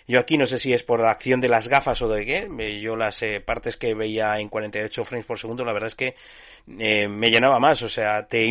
yo 0.07 0.19
aquí 0.19 0.37
no 0.37 0.45
sé 0.45 0.57
si 0.57 0.71
es 0.71 0.83
por 0.83 1.01
la 1.01 1.11
acción 1.11 1.41
de 1.41 1.49
las 1.49 1.67
gafas 1.67 2.01
o 2.01 2.07
de 2.07 2.25
qué. 2.25 2.79
Yo 2.81 2.95
las 2.95 3.21
eh, 3.23 3.41
partes 3.41 3.75
que 3.75 3.93
veía 3.93 4.39
en 4.39 4.47
48 4.47 5.03
frames 5.03 5.25
por 5.25 5.37
segundo, 5.37 5.65
la 5.65 5.73
verdad 5.73 5.87
es 5.87 5.95
que 5.95 6.15
eh, 6.79 7.07
me 7.07 7.29
llenaba 7.29 7.59
más, 7.59 7.81
o 7.81 7.89
sea, 7.89 8.27
te, 8.27 8.49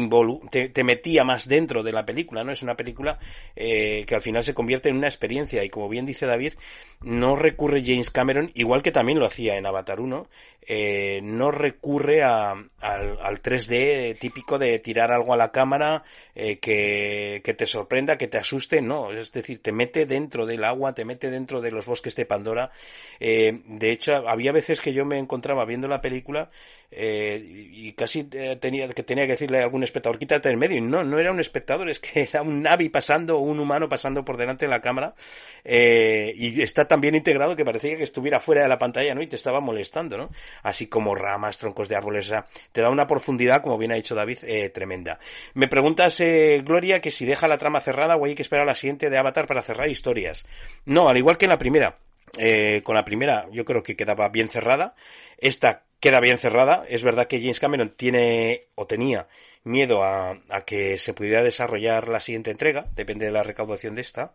te, 0.73 0.85
metía 0.85 1.23
más 1.23 1.49
dentro 1.49 1.83
de 1.83 1.93
la 1.93 2.07
película, 2.07 2.45
¿no? 2.45 2.53
Es 2.53 2.63
una 2.63 2.75
película 2.75 3.19
eh, 3.55 4.05
que 4.07 4.15
al 4.15 4.23
final 4.23 4.43
se 4.43 4.55
convierte 4.55 4.89
en 4.89 4.97
una 4.97 5.07
experiencia 5.07 5.63
y 5.65 5.69
como 5.69 5.89
bien 5.91 6.07
dice 6.07 6.25
David, 6.25 6.55
no 7.03 7.37
recurre 7.37 7.83
James 7.85 8.11
Cameron, 8.11 8.51
igual 8.55 8.83
que 8.83 8.91
también 8.91 9.19
lo 9.19 9.27
hacía 9.27 9.57
en 9.57 9.67
Avatar 9.67 10.01
1, 10.01 10.29
eh, 10.67 11.21
no 11.23 11.53
recurre 11.53 12.23
a, 12.23 12.51
al, 12.51 13.19
al, 13.21 13.43
3D 13.43 14.19
típico 14.19 14.59
de 14.59 14.79
tirar 14.81 15.13
algo 15.13 15.33
a 15.33 15.37
la 15.37 15.53
cámara 15.53 16.03
eh, 16.35 16.59
que, 16.59 17.41
que, 17.45 17.55
te 17.55 17.67
sorprenda, 17.67 18.19
que 18.19 18.27
te 18.27 18.39
asuste, 18.39 18.83
no, 18.83 19.13
es 19.13 19.31
decir, 19.31 19.63
te 19.63 19.71
mete 19.71 20.07
dentro 20.07 20.45
del 20.45 20.65
agua, 20.65 20.95
te 20.95 21.05
mete 21.05 21.31
dentro 21.31 21.61
de 21.61 21.71
los 21.71 21.87
bosques 21.87 22.17
de 22.17 22.27
Pandora. 22.27 22.73
Eh, 23.21 23.63
de 23.65 23.93
hecho, 23.93 24.29
había 24.29 24.51
veces 24.51 24.81
que 24.81 24.93
yo 24.93 25.05
me 25.05 25.19
encontraba 25.19 25.65
viendo 25.65 25.87
la 25.87 26.01
película 26.01 26.51
eh, 26.93 27.43
y 27.45 27.93
casi 27.95 28.29
eh, 28.33 28.57
tenía 28.61 28.87
que 28.89 29.03
tenía 29.03 29.25
que 29.25 29.33
decirle 29.33 29.59
a 29.59 29.65
algún 29.65 29.83
espectador 29.83 30.21
quítate 30.21 30.49
del 30.49 30.57
medio 30.57 30.79
y 30.79 30.81
no 30.81 31.03
no 31.03 31.19
era 31.19 31.33
un 31.33 31.41
espectador 31.41 31.91
es 31.91 31.99
que 31.99 32.23
era 32.33 32.43
un 32.43 32.63
navi 32.63 32.89
pasando 32.89 33.39
un 33.39 33.59
humano 33.59 33.89
pasando 33.89 34.25
por 34.25 34.37
delante 34.37 34.67
de 34.67 34.71
la 34.71 34.81
cámara 34.81 35.17
eh, 35.65 36.33
y 36.37 36.63
está 36.63 36.87
tan 36.87 37.01
bien 37.01 37.17
integrado 37.17 37.57
que 37.57 37.65
parecía 37.65 37.97
que 37.97 38.05
estuviera 38.05 38.39
fuera 38.39 38.63
de 38.63 38.69
la 38.69 38.79
pantalla 38.79 39.17
no 39.17 39.23
y 39.23 39.27
te 39.27 39.35
estaba 39.35 39.61
molestando 39.61 40.17
no 40.17 40.31
así 40.63 40.87
como 40.87 41.15
ramas 41.15 41.59
troncos 41.59 41.89
de 41.89 41.97
árboles 41.97 42.27
o 42.27 42.31
sea 42.31 42.47
te 42.73 42.81
da 42.81 42.91
una 42.91 43.07
profundidad 43.07 43.63
como 43.63 43.79
bien 43.79 43.93
ha 43.93 43.97
dicho 43.97 44.15
David 44.15 44.39
eh, 44.43 44.71
tremenda 44.71 45.19
me 45.55 45.69
preguntas 45.69 46.21
eh, 46.21 46.63
Gloria 46.65 47.01
que 47.01 47.11
si 47.11 47.25
deja 47.25 47.49
la 47.49 47.59
trama 47.59 47.81
cerrada 47.81 48.17
o 48.17 48.25
hay 48.25 48.35
que 48.35 48.43
esperar 48.43 48.63
a 48.63 48.71
la 48.71 48.75
siguiente 48.75 49.11
de 49.11 49.19
Avatar 49.19 49.47
para 49.47 49.63
cerrar 49.63 49.89
historias 49.89 50.47
no 50.85 51.09
al 51.09 51.17
igual 51.17 51.39
que 51.39 51.47
en 51.47 51.51
la 51.51 51.59
primera 51.59 51.99
eh, 52.39 52.83
con 52.85 52.95
la 52.95 53.05
primera 53.05 53.47
yo 53.53 53.65
creo 53.65 53.83
que 53.83 53.97
quedaba 53.97 54.29
bien 54.29 54.49
cerrada. 54.49 54.95
Esta 55.39 55.85
queda 56.01 56.21
bien 56.21 56.39
cerrada. 56.39 56.85
Es 56.89 57.03
verdad 57.03 57.27
que 57.27 57.41
James 57.41 57.61
Cameron 57.61 57.91
tiene 57.91 58.69
o 58.75 58.87
tenía 58.87 59.29
miedo 59.65 60.03
a, 60.03 60.39
a, 60.51 60.65
que 60.65 60.97
se 60.99 61.15
pudiera 61.15 61.43
desarrollar 61.43 62.09
la 62.09 62.21
siguiente 62.21 62.51
entrega, 62.51 62.87
depende 62.95 63.27
de 63.27 63.33
la 63.33 63.43
recaudación 63.43 63.95
de 63.95 64.03
esta. 64.03 64.35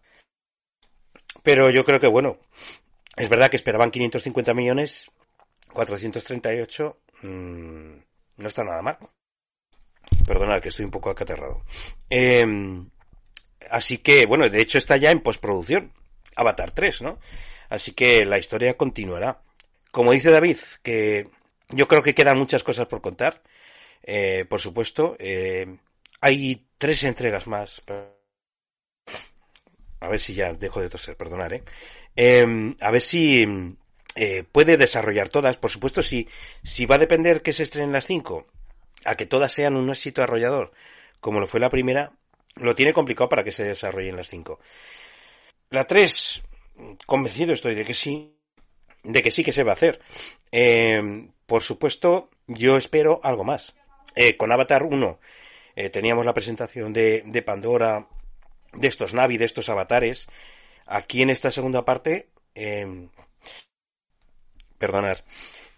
Pero 1.43 1.69
yo 1.69 1.85
creo 1.85 1.99
que 1.99 2.07
bueno, 2.07 2.37
es 3.15 3.29
verdad 3.29 3.49
que 3.49 3.55
esperaban 3.57 3.91
550 3.91 4.53
millones, 4.53 5.11
438, 5.73 7.01
mmm, 7.23 7.95
no 8.37 8.47
está 8.47 8.63
nada 8.63 8.81
mal. 8.81 8.97
Perdonad 10.25 10.61
que 10.61 10.69
estoy 10.69 10.85
un 10.85 10.91
poco 10.91 11.09
acaterrado. 11.09 11.63
Eh, 12.09 12.45
así 13.69 13.99
que, 13.99 14.25
bueno, 14.25 14.49
de 14.49 14.61
hecho 14.61 14.77
está 14.77 14.97
ya 14.97 15.11
en 15.11 15.21
postproducción. 15.21 15.93
Avatar 16.35 16.71
3, 16.71 17.01
¿no? 17.01 17.19
Así 17.69 17.93
que 17.93 18.25
la 18.25 18.37
historia 18.37 18.77
continuará. 18.77 19.41
Como 19.91 20.11
dice 20.11 20.31
David, 20.31 20.57
que 20.81 21.29
yo 21.69 21.87
creo 21.87 22.03
que 22.03 22.15
quedan 22.15 22.37
muchas 22.37 22.63
cosas 22.63 22.87
por 22.87 23.01
contar. 23.01 23.41
Eh, 24.03 24.45
por 24.49 24.59
supuesto, 24.59 25.15
eh, 25.19 25.77
hay 26.21 26.67
tres 26.77 27.03
entregas 27.03 27.47
más. 27.47 27.81
A 29.99 30.07
ver 30.07 30.19
si 30.19 30.33
ya 30.33 30.53
dejo 30.53 30.81
de 30.81 30.89
toser, 30.89 31.15
perdonar, 31.15 31.53
¿eh? 31.53 31.63
eh 32.15 32.75
a 32.79 32.91
ver 32.91 33.01
si 33.01 33.45
eh, 34.15 34.43
puede 34.49 34.77
desarrollar 34.77 35.29
todas. 35.29 35.57
Por 35.57 35.69
supuesto, 35.69 36.01
si, 36.01 36.27
si 36.63 36.85
va 36.85 36.95
a 36.95 36.99
depender 36.99 37.41
que 37.41 37.53
se 37.53 37.63
estrenen 37.63 37.93
las 37.93 38.05
cinco, 38.05 38.47
a 39.05 39.15
que 39.15 39.25
todas 39.25 39.51
sean 39.51 39.75
un 39.75 39.89
éxito 39.89 40.21
arrollador, 40.21 40.71
como 41.19 41.39
lo 41.39 41.47
fue 41.47 41.59
la 41.59 41.69
primera, 41.69 42.11
lo 42.55 42.75
tiene 42.75 42.93
complicado 42.93 43.29
para 43.29 43.43
que 43.43 43.51
se 43.51 43.63
desarrollen 43.63 44.17
las 44.17 44.27
cinco. 44.27 44.59
La 45.69 45.85
tres, 45.85 46.43
convencido 47.05 47.53
estoy 47.53 47.75
de 47.75 47.85
que 47.85 47.93
sí, 47.93 48.35
de 49.03 49.23
que 49.23 49.31
sí 49.31 49.43
que 49.43 49.51
se 49.51 49.63
va 49.63 49.71
a 49.71 49.75
hacer. 49.75 50.01
Eh, 50.51 51.29
por 51.45 51.63
supuesto, 51.63 52.29
yo 52.47 52.77
espero 52.77 53.19
algo 53.23 53.43
más. 53.43 53.73
Eh, 54.15 54.35
con 54.35 54.51
Avatar 54.51 54.83
1 54.83 55.19
eh, 55.75 55.89
teníamos 55.89 56.25
la 56.25 56.33
presentación 56.33 56.91
de, 56.91 57.23
de, 57.25 57.41
Pandora, 57.41 58.07
de 58.73 58.87
estos 58.87 59.13
Navi, 59.13 59.37
de 59.37 59.45
estos 59.45 59.69
avatares. 59.69 60.27
Aquí 60.85 61.21
en 61.21 61.29
esta 61.29 61.51
segunda 61.51 61.85
parte, 61.85 62.27
perdonar, 64.81 65.23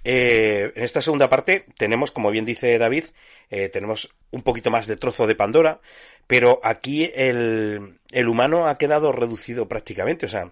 eh, 0.03 0.72
en 0.75 0.83
esta 0.83 1.01
segunda 1.01 1.29
parte 1.29 1.65
tenemos, 1.77 2.12
como 2.12 2.31
bien 2.31 2.45
dice 2.45 2.77
David, 2.77 3.05
eh, 3.50 3.69
tenemos 3.69 4.13
un 4.31 4.41
poquito 4.41 4.69
más 4.69 4.88
de 4.88 4.98
trozo 4.98 5.27
de 5.27 5.36
Pandora, 5.36 5.79
pero 6.27 6.60
aquí 6.63 7.10
el, 7.13 8.00
humano 8.27 8.67
ha 8.67 8.77
quedado 8.77 9.12
reducido 9.12 9.67
prácticamente. 9.67 10.25
O 10.25 10.29
sea, 10.29 10.51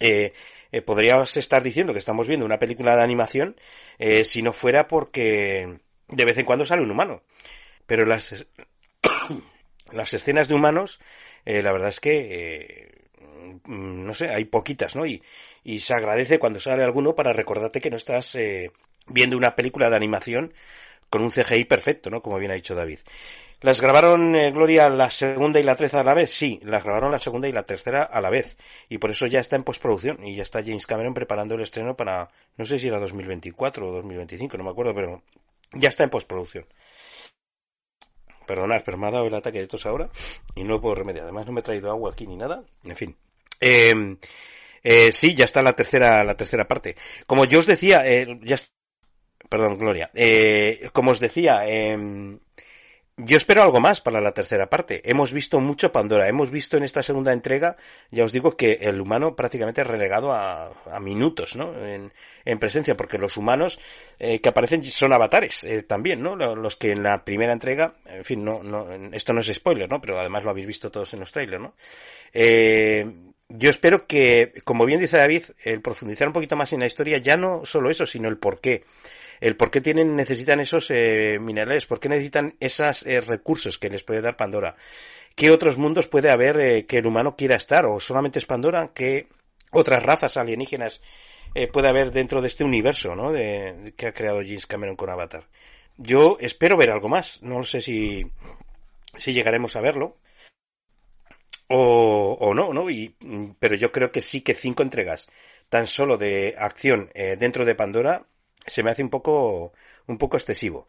eh, 0.00 0.32
eh, 0.72 0.82
podrías 0.82 1.36
estar 1.36 1.62
diciendo 1.62 1.92
que 1.92 1.98
estamos 1.98 2.26
viendo 2.26 2.46
una 2.46 2.58
película 2.58 2.96
de 2.96 3.02
animación 3.02 3.56
si 4.24 4.42
no 4.42 4.52
fuera 4.52 4.88
porque 4.88 5.78
de 6.08 6.24
vez 6.24 6.38
en 6.38 6.44
cuando 6.44 6.64
sale 6.64 6.82
un 6.82 6.90
humano. 6.90 7.22
Pero 7.86 8.04
las, 8.04 8.46
las 9.92 10.14
escenas 10.14 10.48
de 10.48 10.54
humanos, 10.54 11.00
la 11.44 11.72
verdad 11.72 11.88
es 11.88 12.00
que, 12.00 13.08
no 13.66 14.14
sé, 14.14 14.28
hay 14.30 14.44
poquitas, 14.44 14.96
¿no? 14.96 15.06
Y, 15.06 15.22
y 15.68 15.80
se 15.80 15.94
agradece 15.94 16.38
cuando 16.38 16.60
sale 16.60 16.84
alguno 16.84 17.16
para 17.16 17.32
recordarte 17.32 17.80
que 17.80 17.90
no 17.90 17.96
estás 17.96 18.38
viendo 19.08 19.36
una 19.36 19.56
película 19.56 19.90
de 19.90 19.96
animación 19.96 20.54
con 21.10 21.22
un 21.22 21.32
CGI 21.32 21.64
perfecto, 21.64 22.08
¿no? 22.08 22.22
Como 22.22 22.38
bien 22.38 22.52
ha 22.52 22.54
dicho 22.54 22.76
David. 22.76 23.00
¿Las 23.62 23.80
grabaron, 23.80 24.36
eh, 24.36 24.52
Gloria, 24.52 24.88
la 24.88 25.10
segunda 25.10 25.58
y 25.58 25.64
la 25.64 25.74
tercera 25.74 26.02
a 26.02 26.04
la 26.04 26.14
vez? 26.14 26.30
Sí, 26.30 26.60
las 26.62 26.84
grabaron 26.84 27.10
la 27.10 27.18
segunda 27.18 27.48
y 27.48 27.52
la 27.52 27.64
tercera 27.64 28.04
a 28.04 28.20
la 28.20 28.30
vez. 28.30 28.58
Y 28.88 28.98
por 28.98 29.10
eso 29.10 29.26
ya 29.26 29.40
está 29.40 29.56
en 29.56 29.64
postproducción. 29.64 30.24
Y 30.24 30.36
ya 30.36 30.44
está 30.44 30.62
James 30.62 30.86
Cameron 30.86 31.14
preparando 31.14 31.56
el 31.56 31.62
estreno 31.62 31.96
para, 31.96 32.30
no 32.56 32.64
sé 32.64 32.78
si 32.78 32.86
era 32.86 33.00
2024 33.00 33.88
o 33.88 33.92
2025, 33.92 34.56
no 34.58 34.64
me 34.64 34.70
acuerdo, 34.70 34.94
pero 34.94 35.22
ya 35.72 35.88
está 35.88 36.04
en 36.04 36.10
postproducción. 36.10 36.66
Perdonad, 38.46 38.82
pero 38.84 38.98
me 38.98 39.08
ha 39.08 39.10
dado 39.10 39.26
el 39.26 39.34
ataque 39.34 39.58
de 39.58 39.66
tos 39.66 39.86
ahora 39.86 40.10
y 40.54 40.62
no 40.62 40.74
lo 40.74 40.80
puedo 40.80 40.94
remediar. 40.94 41.24
Además 41.24 41.46
no 41.46 41.52
me 41.52 41.60
he 41.60 41.64
traído 41.64 41.90
agua 41.90 42.12
aquí 42.12 42.26
ni 42.26 42.36
nada. 42.36 42.62
En 42.84 42.94
fin. 42.94 43.16
Eh, 43.60 44.16
eh, 44.88 45.10
sí, 45.10 45.34
ya 45.34 45.44
está 45.44 45.62
la 45.62 45.72
tercera, 45.72 46.22
la 46.22 46.36
tercera 46.36 46.68
parte. 46.68 46.96
Como 47.26 47.44
yo 47.44 47.58
os 47.58 47.66
decía, 47.66 48.06
eh, 48.06 48.38
ya, 48.42 48.56
perdón, 49.48 49.78
Gloria, 49.78 50.12
eh, 50.14 50.90
como 50.92 51.10
os 51.10 51.18
decía, 51.18 51.62
eh, 51.66 52.38
yo 53.18 53.38
espero 53.38 53.62
algo 53.62 53.80
más 53.80 54.02
para 54.02 54.20
la 54.20 54.32
tercera 54.32 54.68
parte. 54.68 55.00
Hemos 55.10 55.32
visto 55.32 55.58
mucho 55.58 55.90
Pandora. 55.90 56.28
Hemos 56.28 56.50
visto 56.50 56.76
en 56.76 56.82
esta 56.82 57.02
segunda 57.02 57.32
entrega, 57.32 57.76
ya 58.10 58.24
os 58.24 58.32
digo 58.32 58.58
que 58.58 58.72
el 58.82 59.00
humano 59.00 59.34
prácticamente 59.34 59.80
es 59.80 59.86
relegado 59.86 60.32
a, 60.32 60.70
a 60.92 61.00
minutos, 61.00 61.56
¿no? 61.56 61.74
En, 61.82 62.12
en, 62.44 62.58
presencia, 62.58 62.94
porque 62.94 63.16
los 63.16 63.38
humanos 63.38 63.80
eh, 64.18 64.40
que 64.40 64.50
aparecen 64.50 64.84
son 64.84 65.14
avatares 65.14 65.64
eh, 65.64 65.82
también, 65.82 66.22
¿no? 66.22 66.36
Los 66.36 66.76
que 66.76 66.92
en 66.92 67.02
la 67.02 67.24
primera 67.24 67.54
entrega, 67.54 67.94
en 68.04 68.24
fin, 68.24 68.44
no, 68.44 68.62
no, 68.62 68.86
esto 69.12 69.32
no 69.32 69.40
es 69.40 69.52
spoiler, 69.52 69.88
¿no? 69.88 69.98
Pero 70.00 70.20
además 70.20 70.44
lo 70.44 70.50
habéis 70.50 70.66
visto 70.66 70.90
todos 70.90 71.14
en 71.14 71.20
los 71.20 71.32
trailers, 71.32 71.62
¿no? 71.62 71.74
Eh, 72.34 73.25
yo 73.48 73.70
espero 73.70 74.06
que, 74.06 74.52
como 74.64 74.84
bien 74.86 75.00
dice 75.00 75.18
David, 75.18 75.44
el 75.64 75.80
profundizar 75.80 76.26
un 76.28 76.34
poquito 76.34 76.56
más 76.56 76.72
en 76.72 76.80
la 76.80 76.86
historia, 76.86 77.18
ya 77.18 77.36
no 77.36 77.64
solo 77.64 77.90
eso, 77.90 78.06
sino 78.06 78.28
el 78.28 78.38
por 78.38 78.60
qué 78.60 78.84
el 79.40 79.56
por 79.56 79.70
qué 79.70 79.82
tienen, 79.82 80.16
necesitan 80.16 80.60
esos 80.60 80.90
eh, 80.90 81.38
minerales, 81.40 81.84
por 81.84 82.00
qué 82.00 82.08
necesitan 82.08 82.54
esos 82.58 83.04
eh, 83.06 83.20
recursos 83.20 83.76
que 83.78 83.90
les 83.90 84.02
puede 84.02 84.22
dar 84.22 84.36
Pandora. 84.36 84.76
¿Qué 85.36 85.50
otros 85.50 85.76
mundos 85.76 86.08
puede 86.08 86.30
haber 86.30 86.58
eh, 86.58 86.86
que 86.86 86.96
el 86.96 87.06
humano 87.06 87.36
quiera 87.36 87.56
estar? 87.56 87.84
¿O 87.84 88.00
solamente 88.00 88.38
es 88.38 88.46
Pandora? 88.46 88.90
¿Qué 88.94 89.28
otras 89.70 90.02
razas 90.02 90.38
alienígenas 90.38 91.02
eh, 91.54 91.68
puede 91.68 91.88
haber 91.88 92.10
dentro 92.10 92.40
de 92.40 92.48
este 92.48 92.64
universo 92.64 93.14
¿no? 93.14 93.32
de, 93.32 93.92
que 93.98 94.06
ha 94.06 94.14
creado 94.14 94.38
James 94.38 94.66
Cameron 94.66 94.96
con 94.96 95.10
Avatar? 95.10 95.44
Yo 95.98 96.38
espero 96.40 96.78
ver 96.78 96.90
algo 96.90 97.10
más. 97.10 97.42
No 97.42 97.64
sé 97.64 97.82
si, 97.82 98.26
si 99.18 99.34
llegaremos 99.34 99.76
a 99.76 99.82
verlo. 99.82 100.16
O, 101.68 102.36
o 102.40 102.54
no, 102.54 102.72
¿no? 102.72 102.88
Y, 102.90 103.16
pero 103.58 103.74
yo 103.74 103.90
creo 103.90 104.12
que 104.12 104.22
sí 104.22 104.42
que 104.42 104.54
cinco 104.54 104.82
entregas 104.82 105.28
tan 105.68 105.86
solo 105.86 106.16
de 106.16 106.54
acción 106.58 107.10
eh, 107.14 107.36
dentro 107.38 107.64
de 107.64 107.74
Pandora 107.74 108.26
se 108.66 108.82
me 108.82 108.90
hace 108.90 109.02
un 109.02 109.10
poco, 109.10 109.72
un 110.06 110.18
poco 110.18 110.36
excesivo. 110.36 110.86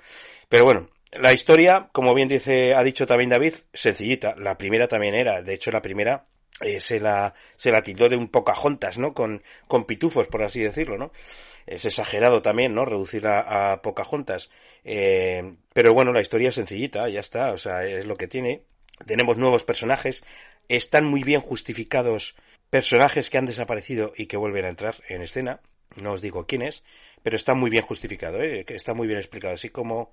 Pero 0.50 0.66
bueno, 0.66 0.90
la 1.14 1.34
historia, 1.34 1.90
como 1.92 2.14
bien 2.14 2.28
dice, 2.28 2.76
ha 2.76 2.84
dicho 2.84 3.08
también 3.08 3.30
David, 3.30 3.54
sencillita. 3.74 4.36
La 4.38 4.58
primera 4.58 4.88
también 4.88 5.16
era, 5.16 5.42
de 5.42 5.54
hecho 5.54 5.72
la 5.72 5.82
primera 5.82 6.28
eh, 6.62 6.80
se 6.80 7.00
la, 7.00 7.34
se 7.56 7.72
la 7.72 7.82
tildó 7.84 8.10
de 8.10 8.18
un 8.18 8.28
Pocahontas, 8.30 8.98
¿no? 8.98 9.14
Con, 9.14 9.44
con 9.68 9.86
pitufos, 9.86 10.28
por 10.28 10.44
así 10.44 10.60
decirlo, 10.62 10.98
¿no? 10.98 11.12
Es 11.66 11.86
exagerado 11.86 12.42
también, 12.42 12.74
¿no? 12.76 12.86
Reducir 12.86 13.28
a, 13.28 13.74
a 13.74 13.82
Pocahontas. 13.82 14.50
Eh, 14.84 15.56
pero 15.74 15.94
bueno, 15.94 16.14
la 16.14 16.22
historia 16.22 16.50
es 16.50 16.56
sencillita, 16.56 17.10
ya 17.10 17.20
está, 17.20 17.52
o 17.52 17.58
sea, 17.58 17.84
es 17.86 18.06
lo 18.06 18.16
que 18.16 18.28
tiene. 18.28 18.64
Tenemos 19.06 19.38
nuevos 19.38 19.64
personajes, 19.64 20.24
están 20.70 21.06
muy 21.06 21.24
bien 21.24 21.42
justificados 21.42 22.36
personajes 22.70 23.30
que 23.30 23.38
han 23.38 23.46
desaparecido 23.46 24.14
y 24.16 24.26
que 24.26 24.38
vuelven 24.38 24.66
a 24.66 24.70
entrar 24.70 24.96
en 25.08 25.22
escena. 25.22 25.62
No 25.96 26.14
os 26.14 26.22
digo 26.22 26.46
quiénes, 26.46 26.84
pero 27.24 27.36
está 27.36 27.54
muy 27.54 27.70
bien 27.70 27.84
justificado, 27.84 28.42
¿eh? 28.42 28.66
está 28.68 28.94
muy 28.94 29.08
bien 29.08 29.20
explicado. 29.20 29.54
Así 29.54 29.70
como, 29.70 30.12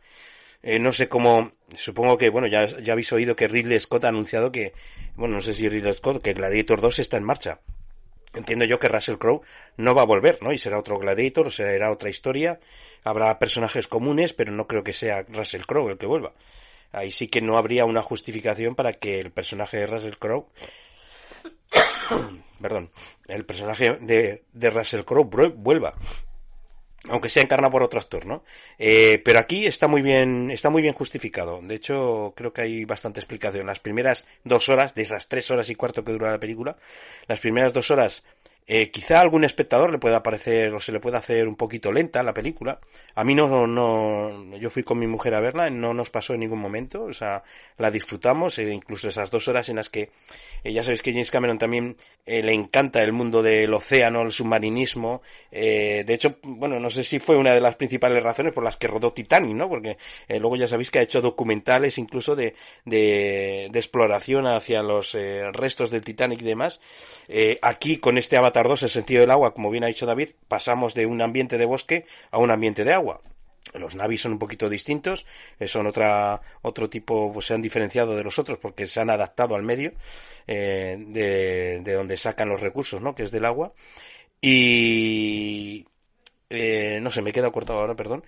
eh, 0.63 0.79
no 0.79 0.93
sé 0.93 1.09
cómo, 1.09 1.53
supongo 1.75 2.17
que, 2.17 2.31
bueno, 2.31 2.47
ya, 2.47 2.69
habéis 2.91 3.13
oído 3.13 3.37
que 3.37 3.49
Ridley 3.49 3.81
Scott 3.81 4.05
ha 4.05 4.09
anunciado 4.09 4.53
que, 4.53 4.73
bueno, 5.17 5.37
no 5.37 5.43
sé 5.43 5.55
si 5.55 5.69
Ridley 5.69 5.93
Scott, 5.95 6.23
que 6.23 6.33
Gladiator 6.33 6.81
2 6.81 6.99
está 7.01 7.17
en 7.17 7.25
marcha. 7.25 7.61
Entiendo 8.35 8.65
yo 8.65 8.81
que 8.81 8.89
Russell 8.89 9.17
Crowe 9.17 9.43
no 9.77 9.95
va 9.95 10.03
a 10.03 10.07
volver, 10.07 10.43
¿no? 10.43 10.53
Y 10.53 10.59
será 10.59 10.79
otro 10.79 10.99
Gladiator, 10.99 11.53
será 11.53 11.93
otra 11.93 12.11
historia. 12.11 12.59
Habrá 13.05 13.39
personajes 13.39 13.87
comunes, 13.87 14.33
pero 14.33 14.53
no 14.53 14.67
creo 14.67 14.83
que 14.83 14.93
sea 14.93 15.25
Russell 15.29 15.63
Crowe 15.63 15.93
el 15.93 15.99
que 15.99 16.07
vuelva. 16.07 16.35
Ahí 16.95 17.11
sí 17.11 17.29
que 17.29 17.41
no 17.41 17.59
habría 17.59 17.85
una 17.85 18.03
justificación 18.03 18.75
para 18.75 18.93
que 18.93 19.21
el 19.21 19.31
personaje 19.31 19.79
de 19.79 19.87
Russell 19.87 20.15
Crowe 20.19 20.47
perdón, 22.61 22.91
el 23.29 23.45
personaje 23.45 23.99
de, 24.01 24.45
de 24.53 24.71
Russell 24.71 25.03
Crowe 25.05 25.53
vuelva 25.55 25.95
aunque 27.09 27.29
sea 27.29 27.43
encarnado 27.43 27.71
por 27.71 27.83
otro 27.83 28.01
actor, 28.01 28.25
¿no? 28.25 28.45
Eh, 28.79 29.21
pero 29.25 29.39
aquí 29.39 29.67
está 29.67 29.89
muy 29.89 30.01
bien, 30.01 30.51
está 30.51 30.71
muy 30.71 30.81
bien 30.81 30.95
justificado. 30.95 31.61
De 31.61 31.75
hecho, 31.75 32.33
creo 32.35 32.53
que 32.53 32.63
hay 32.63 32.85
bastante 32.87 33.21
explicación. 33.21 33.67
Las 33.67 33.81
primeras 33.81 34.27
dos 34.43 34.71
horas, 34.71 34.95
de 34.95 35.03
esas 35.03 35.29
tres 35.29 35.51
horas 35.51 35.69
y 35.69 35.75
cuarto 35.75 36.03
que 36.03 36.13
dura 36.13 36.31
la 36.31 36.41
película, 36.41 36.77
las 37.27 37.41
primeras 37.41 37.75
dos 37.75 37.91
horas 37.91 38.25
Eh, 38.67 38.91
quizá 38.91 39.21
algún 39.21 39.45
espectador 39.45 39.93
le 39.93 39.99
pueda 39.99 40.23
parecer 40.23 40.75
o 40.75 40.81
se 40.81 40.91
le 40.91 40.99
pueda 40.99 41.19
hacer 41.19 41.49
un 41.49 41.57
poquito 41.57 41.93
lenta 41.93 42.23
la 42.23 42.33
película. 42.33 42.81
A 43.15 43.23
mí 43.23 43.35
no, 43.35 43.67
no, 43.67 44.57
yo 44.57 44.71
fui 44.71 44.83
con 44.83 44.99
mi 44.99 45.07
mujer 45.07 45.35
a 45.35 45.41
verla, 45.41 45.69
no 45.69 45.93
nos 45.93 46.09
pasó 46.09 46.33
en 46.33 46.41
ningún 46.41 46.61
momento, 46.61 47.05
o 47.05 47.13
sea, 47.13 47.43
la 47.77 47.91
disfrutamos, 47.91 48.59
e 48.59 48.73
incluso 48.73 49.09
esas 49.11 49.31
dos 49.31 49.49
horas 49.49 49.69
en 49.69 49.77
las 49.77 49.91
que, 49.91 50.11
eh, 50.63 50.73
ya 50.73 50.83
sabéis 50.83 51.03
que 51.03 51.13
James 51.13 51.31
Cameron 51.31 51.59
también 51.59 51.99
eh, 52.25 52.43
le 52.43 52.55
encanta 52.55 53.03
el 53.03 53.13
mundo 53.13 53.43
del 53.43 53.75
océano, 53.75 54.23
el 54.23 54.33
submarinismo, 54.33 55.21
de 55.51 56.05
hecho, 56.09 56.39
bueno, 56.43 56.81
no 56.81 56.91
sé 56.91 57.05
si 57.05 57.19
fue 57.19 57.37
una 57.37 57.55
de 57.55 57.61
las 57.61 57.77
principales 57.77 58.23
razones 58.23 58.53
por 58.53 58.65
las 58.65 58.77
que 58.77 58.89
rodó 58.89 59.13
Titanic, 59.13 59.55
¿no? 59.55 59.69
Porque 59.69 59.99
luego 60.29 60.57
ya 60.57 60.67
sabéis 60.67 60.91
que 60.91 60.99
ha 60.99 61.03
hecho 61.03 61.21
documentales 61.21 61.97
incluso 61.99 62.35
de, 62.35 62.55
de, 62.85 63.69
de 63.71 63.79
exploración 63.79 64.47
hacia 64.47 64.83
los 64.83 65.17
restos 65.53 65.91
del 65.91 66.03
Titanic 66.03 66.41
y 66.43 66.45
demás. 66.45 66.81
aquí 67.63 67.99
con 67.99 68.19
este 68.19 68.37
avatar 68.37 68.54
Avatar 68.55 68.69
2, 68.69 68.83
el 68.85 68.91
sentido 68.91 69.21
del 69.21 69.33
agua, 69.33 69.53
como 69.53 69.69
bien 69.69 69.83
ha 69.83 69.89
dicho 69.89 70.07
David, 70.07 70.29
pasamos 70.47 70.95
de 70.95 71.07
un 71.07 71.21
ambiente 71.21 71.59
de 71.59 71.65
bosque 71.65 72.07
a 72.31 72.39
un 72.39 72.53
ambiente 72.53 72.85
de 72.85 72.93
agua. 72.93 73.21
Los 73.73 73.97
navis 73.97 74.21
son 74.21 74.31
un 74.33 74.39
poquito 74.39 74.69
distintos, 74.69 75.27
eh, 75.59 75.67
son 75.67 75.89
otra, 75.89 76.41
otro 76.63 76.89
tipo, 76.89 77.33
pues 77.33 77.47
se 77.47 77.55
han 77.55 77.63
diferenciado 77.63 78.15
de 78.15 78.23
los 78.23 78.39
otros 78.39 78.59
porque 78.59 78.87
se 78.87 79.01
han 79.01 79.11
adaptado 79.11 79.57
al 79.57 79.63
medio 79.65 79.93
eh, 80.47 80.97
de, 81.01 81.81
de, 81.81 81.93
donde 81.95 82.17
sacan 82.17 82.49
los 82.49 82.61
recursos, 82.61 83.03
¿no? 83.03 83.17
Que 83.17 83.25
es 83.25 83.33
del 83.33 83.45
agua. 83.45 83.73
Y 84.41 85.87
eh, 86.51 87.01
no 87.03 87.11
sé, 87.11 87.23
me 87.23 87.33
queda 87.33 87.51
cortado 87.51 87.81
ahora, 87.81 87.97
perdón. 87.97 88.25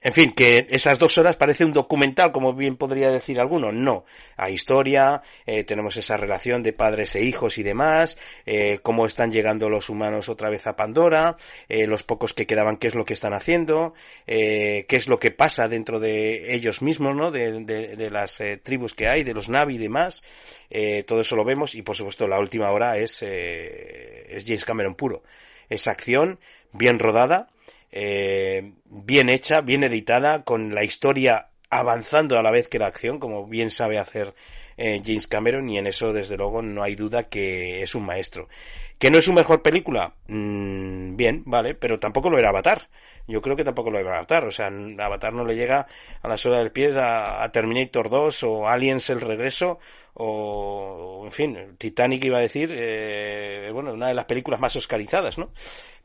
En 0.00 0.12
fin, 0.12 0.30
que 0.30 0.66
esas 0.70 0.98
dos 0.98 1.18
horas 1.18 1.36
parece 1.36 1.64
un 1.64 1.72
documental, 1.72 2.30
como 2.30 2.54
bien 2.54 2.76
podría 2.76 3.10
decir 3.10 3.40
alguno. 3.40 3.72
No. 3.72 4.04
Hay 4.36 4.54
historia, 4.54 5.22
eh, 5.44 5.64
tenemos 5.64 5.96
esa 5.96 6.16
relación 6.16 6.62
de 6.62 6.72
padres 6.72 7.16
e 7.16 7.24
hijos 7.24 7.58
y 7.58 7.64
demás, 7.64 8.18
eh, 8.46 8.78
cómo 8.82 9.06
están 9.06 9.32
llegando 9.32 9.68
los 9.68 9.88
humanos 9.88 10.28
otra 10.28 10.50
vez 10.50 10.66
a 10.68 10.76
Pandora, 10.76 11.36
eh, 11.68 11.86
los 11.86 12.04
pocos 12.04 12.32
que 12.32 12.46
quedaban, 12.46 12.76
qué 12.76 12.86
es 12.86 12.94
lo 12.94 13.04
que 13.04 13.14
están 13.14 13.32
haciendo, 13.32 13.94
qué 14.26 14.86
es 14.88 15.08
lo 15.08 15.18
que 15.18 15.30
pasa 15.30 15.68
dentro 15.68 15.98
de 15.98 16.54
ellos 16.54 16.80
mismos, 16.82 17.16
¿no? 17.16 17.30
De, 17.30 17.64
de 17.64 18.10
las 18.10 18.40
tribus 18.62 18.94
que 18.94 19.08
hay, 19.08 19.24
de 19.24 19.34
los 19.34 19.48
Navi 19.48 19.74
y 19.74 19.78
demás. 19.78 20.22
todo 21.06 21.20
eso 21.20 21.34
lo 21.34 21.44
vemos 21.44 21.74
y, 21.74 21.82
por 21.82 21.96
supuesto, 21.96 22.28
la 22.28 22.38
última 22.38 22.70
hora 22.70 22.98
es, 22.98 23.22
es 23.22 24.44
James 24.44 24.64
Cameron 24.64 24.94
puro. 24.94 25.22
Es 25.68 25.86
acción, 25.86 26.38
bien 26.72 26.98
rodada, 26.98 27.48
eh, 27.90 28.72
bien 28.84 29.28
hecha, 29.28 29.60
bien 29.60 29.84
editada, 29.84 30.44
con 30.44 30.74
la 30.74 30.84
historia 30.84 31.48
avanzando 31.70 32.38
a 32.38 32.42
la 32.42 32.50
vez 32.50 32.68
que 32.68 32.78
la 32.78 32.86
acción, 32.86 33.18
como 33.18 33.46
bien 33.46 33.70
sabe 33.70 33.98
hacer 33.98 34.34
eh, 34.76 35.02
James 35.04 35.26
Cameron, 35.26 35.68
y 35.68 35.78
en 35.78 35.86
eso, 35.86 36.12
desde 36.12 36.36
luego, 36.36 36.62
no 36.62 36.82
hay 36.82 36.94
duda 36.94 37.24
que 37.24 37.82
es 37.82 37.94
un 37.94 38.04
maestro. 38.04 38.48
¿Que 38.98 39.10
no 39.10 39.18
es 39.18 39.24
su 39.24 39.32
mejor 39.32 39.62
película? 39.62 40.14
Mm, 40.26 41.16
bien, 41.16 41.42
vale, 41.46 41.74
pero 41.74 41.98
tampoco 41.98 42.30
lo 42.30 42.38
era 42.38 42.48
Avatar. 42.48 42.88
Yo 43.28 43.42
creo 43.42 43.56
que 43.56 43.64
tampoco 43.64 43.90
lo 43.90 43.98
era 43.98 44.16
Avatar. 44.16 44.44
O 44.46 44.50
sea, 44.50 44.66
Avatar 44.66 45.32
no 45.34 45.44
le 45.44 45.54
llega 45.54 45.86
a 46.22 46.28
la 46.28 46.38
sola 46.38 46.58
del 46.58 46.72
pie 46.72 46.92
a, 46.96 47.48
Terminator 47.52 48.08
2 48.08 48.42
o 48.44 48.68
Aliens 48.68 49.10
el 49.10 49.20
regreso 49.20 49.78
o, 50.14 51.22
en 51.24 51.30
fin, 51.30 51.76
Titanic 51.78 52.24
iba 52.24 52.38
a 52.38 52.40
decir, 52.40 52.70
eh, 52.74 53.70
bueno, 53.72 53.92
una 53.92 54.08
de 54.08 54.14
las 54.14 54.24
películas 54.24 54.58
más 54.58 54.74
oscarizadas, 54.74 55.38
¿no? 55.38 55.52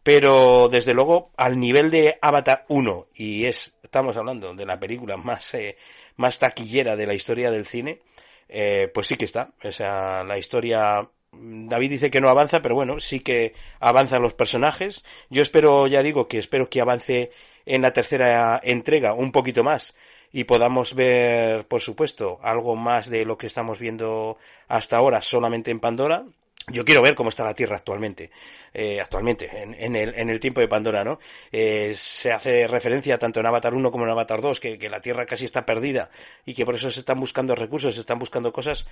Pero 0.04 0.70
desde 0.70 0.94
luego 0.94 1.32
al 1.38 1.60
nivel 1.60 1.90
de 1.90 2.18
Avatar 2.22 2.66
1 2.68 3.08
y 3.16 3.46
es 3.46 3.78
estamos 3.82 4.18
hablando 4.18 4.54
de 4.54 4.66
la 4.66 4.80
película 4.80 5.18
más 5.18 5.54
eh, 5.54 5.78
más 6.18 6.40
taquillera 6.40 6.96
de 6.96 7.08
la 7.08 7.14
historia 7.14 7.52
del 7.52 7.66
cine, 7.66 8.02
eh, 8.50 8.92
pues 8.94 9.08
sí 9.08 9.16
que 9.16 9.26
está. 9.26 9.54
O 9.64 9.72
sea, 9.72 10.24
la 10.24 10.38
historia 10.38 11.10
David 11.32 11.90
dice 11.90 12.12
que 12.12 12.22
no 12.22 12.30
avanza, 12.30 12.62
pero 12.62 12.76
bueno, 12.76 13.00
sí 13.00 13.20
que 13.22 13.54
avanzan 13.80 14.22
los 14.22 14.34
personajes. 14.34 15.04
Yo 15.30 15.42
espero, 15.42 15.88
ya 15.88 16.04
digo, 16.04 16.28
que 16.28 16.38
espero 16.38 16.70
que 16.70 16.82
avance 16.82 17.32
en 17.66 17.82
la 17.82 17.94
tercera 17.94 18.60
entrega 18.64 19.14
un 19.14 19.32
poquito 19.32 19.64
más 19.64 19.96
y 20.32 20.44
podamos 20.46 20.96
ver, 20.96 21.68
por 21.68 21.82
supuesto, 21.82 22.40
algo 22.42 22.76
más 22.76 23.10
de 23.10 23.26
lo 23.26 23.38
que 23.38 23.48
estamos 23.48 23.80
viendo 23.80 24.38
hasta 24.68 24.98
ahora 24.98 25.22
solamente 25.22 25.72
en 25.72 25.80
Pandora, 25.80 26.26
yo 26.72 26.86
quiero 26.86 27.02
ver 27.02 27.16
cómo 27.16 27.30
está 27.30 27.44
la 27.44 27.54
Tierra 27.54 27.76
actualmente, 27.76 28.32
eh, 28.74 29.02
actualmente, 29.02 29.50
en, 29.62 29.74
en, 29.74 29.96
el, 29.96 30.14
en 30.16 30.30
el 30.30 30.40
tiempo 30.40 30.62
de 30.62 30.68
Pandora, 30.68 31.04
¿no? 31.04 31.20
Eh, 31.52 31.94
se 31.94 32.32
hace 32.32 32.68
referencia 32.68 33.18
tanto 33.18 33.40
en 33.40 33.46
Avatar 33.46 33.74
1 33.74 33.92
como 33.92 34.06
en 34.06 34.12
Avatar 34.12 34.42
2 34.42 34.60
que, 34.60 34.80
que, 34.80 34.90
la 34.90 35.02
Tierra 35.02 35.26
casi 35.26 35.46
está 35.46 35.66
perdida 35.66 36.10
y 36.46 36.54
que 36.54 36.66
por 36.66 36.76
eso 36.76 36.90
se 36.90 37.02
están 37.02 37.20
buscando 37.20 37.56
recursos, 37.56 37.96
se 37.96 38.02
están 38.02 38.20
buscando 38.20 38.54
cosas. 38.54 38.88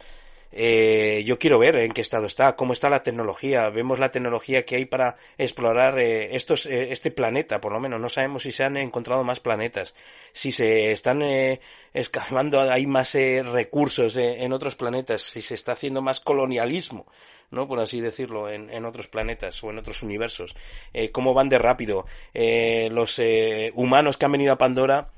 Eh, 0.54 1.24
yo 1.26 1.40
quiero 1.40 1.60
ver 1.60 1.78
en 1.78 1.94
qué 1.94 2.02
estado 2.02 2.28
está, 2.28 2.56
cómo 2.56 2.74
está 2.74 2.90
la 2.90 3.04
tecnología. 3.04 3.70
Vemos 3.70 4.00
la 4.00 4.12
tecnología 4.12 4.66
que 4.66 4.76
hay 4.76 4.86
para 4.86 5.18
explorar 5.38 5.98
eh, 6.00 6.36
estos, 6.36 6.66
eh, 6.66 6.92
este 6.92 7.12
planeta, 7.12 7.62
por 7.62 7.72
lo 7.72 7.80
menos. 7.80 8.02
No 8.02 8.10
sabemos 8.10 8.44
si 8.44 8.52
se 8.52 8.64
han 8.64 8.78
encontrado 8.78 9.24
más 9.24 9.40
planetas, 9.40 9.96
si 10.34 10.52
se 10.52 10.92
están 10.92 11.22
eh, 11.22 11.62
excavando, 11.94 12.60
hay 12.60 12.86
más 12.86 13.16
eh, 13.16 13.44
recursos 13.44 14.18
en 14.18 14.52
otros 14.52 14.76
planetas, 14.76 15.22
si 15.22 15.42
se 15.42 15.56
está 15.56 15.74
haciendo 15.74 16.02
más 16.02 16.20
colonialismo 16.20 17.06
¿no? 17.52 17.68
Por 17.68 17.80
así 17.80 18.02
decirlo, 18.02 18.50
en, 18.50 18.70
en 18.70 18.86
otros 18.86 19.08
planetas 19.08 19.64
o 19.64 19.70
en 19.70 19.78
otros 19.78 20.04
universos. 20.04 20.56
Eh, 20.94 21.12
cómo 21.12 21.34
van 21.34 21.50
de 21.50 21.60
rápido. 21.60 22.06
Eh, 22.34 22.90
los 22.92 23.20
eh, 23.20 23.72
humanos 23.76 24.18
que 24.18 24.26
han 24.26 24.32
venido 24.32 24.54
a 24.54 24.58
Pandora 24.58 25.10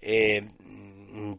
eh, 0.00 0.48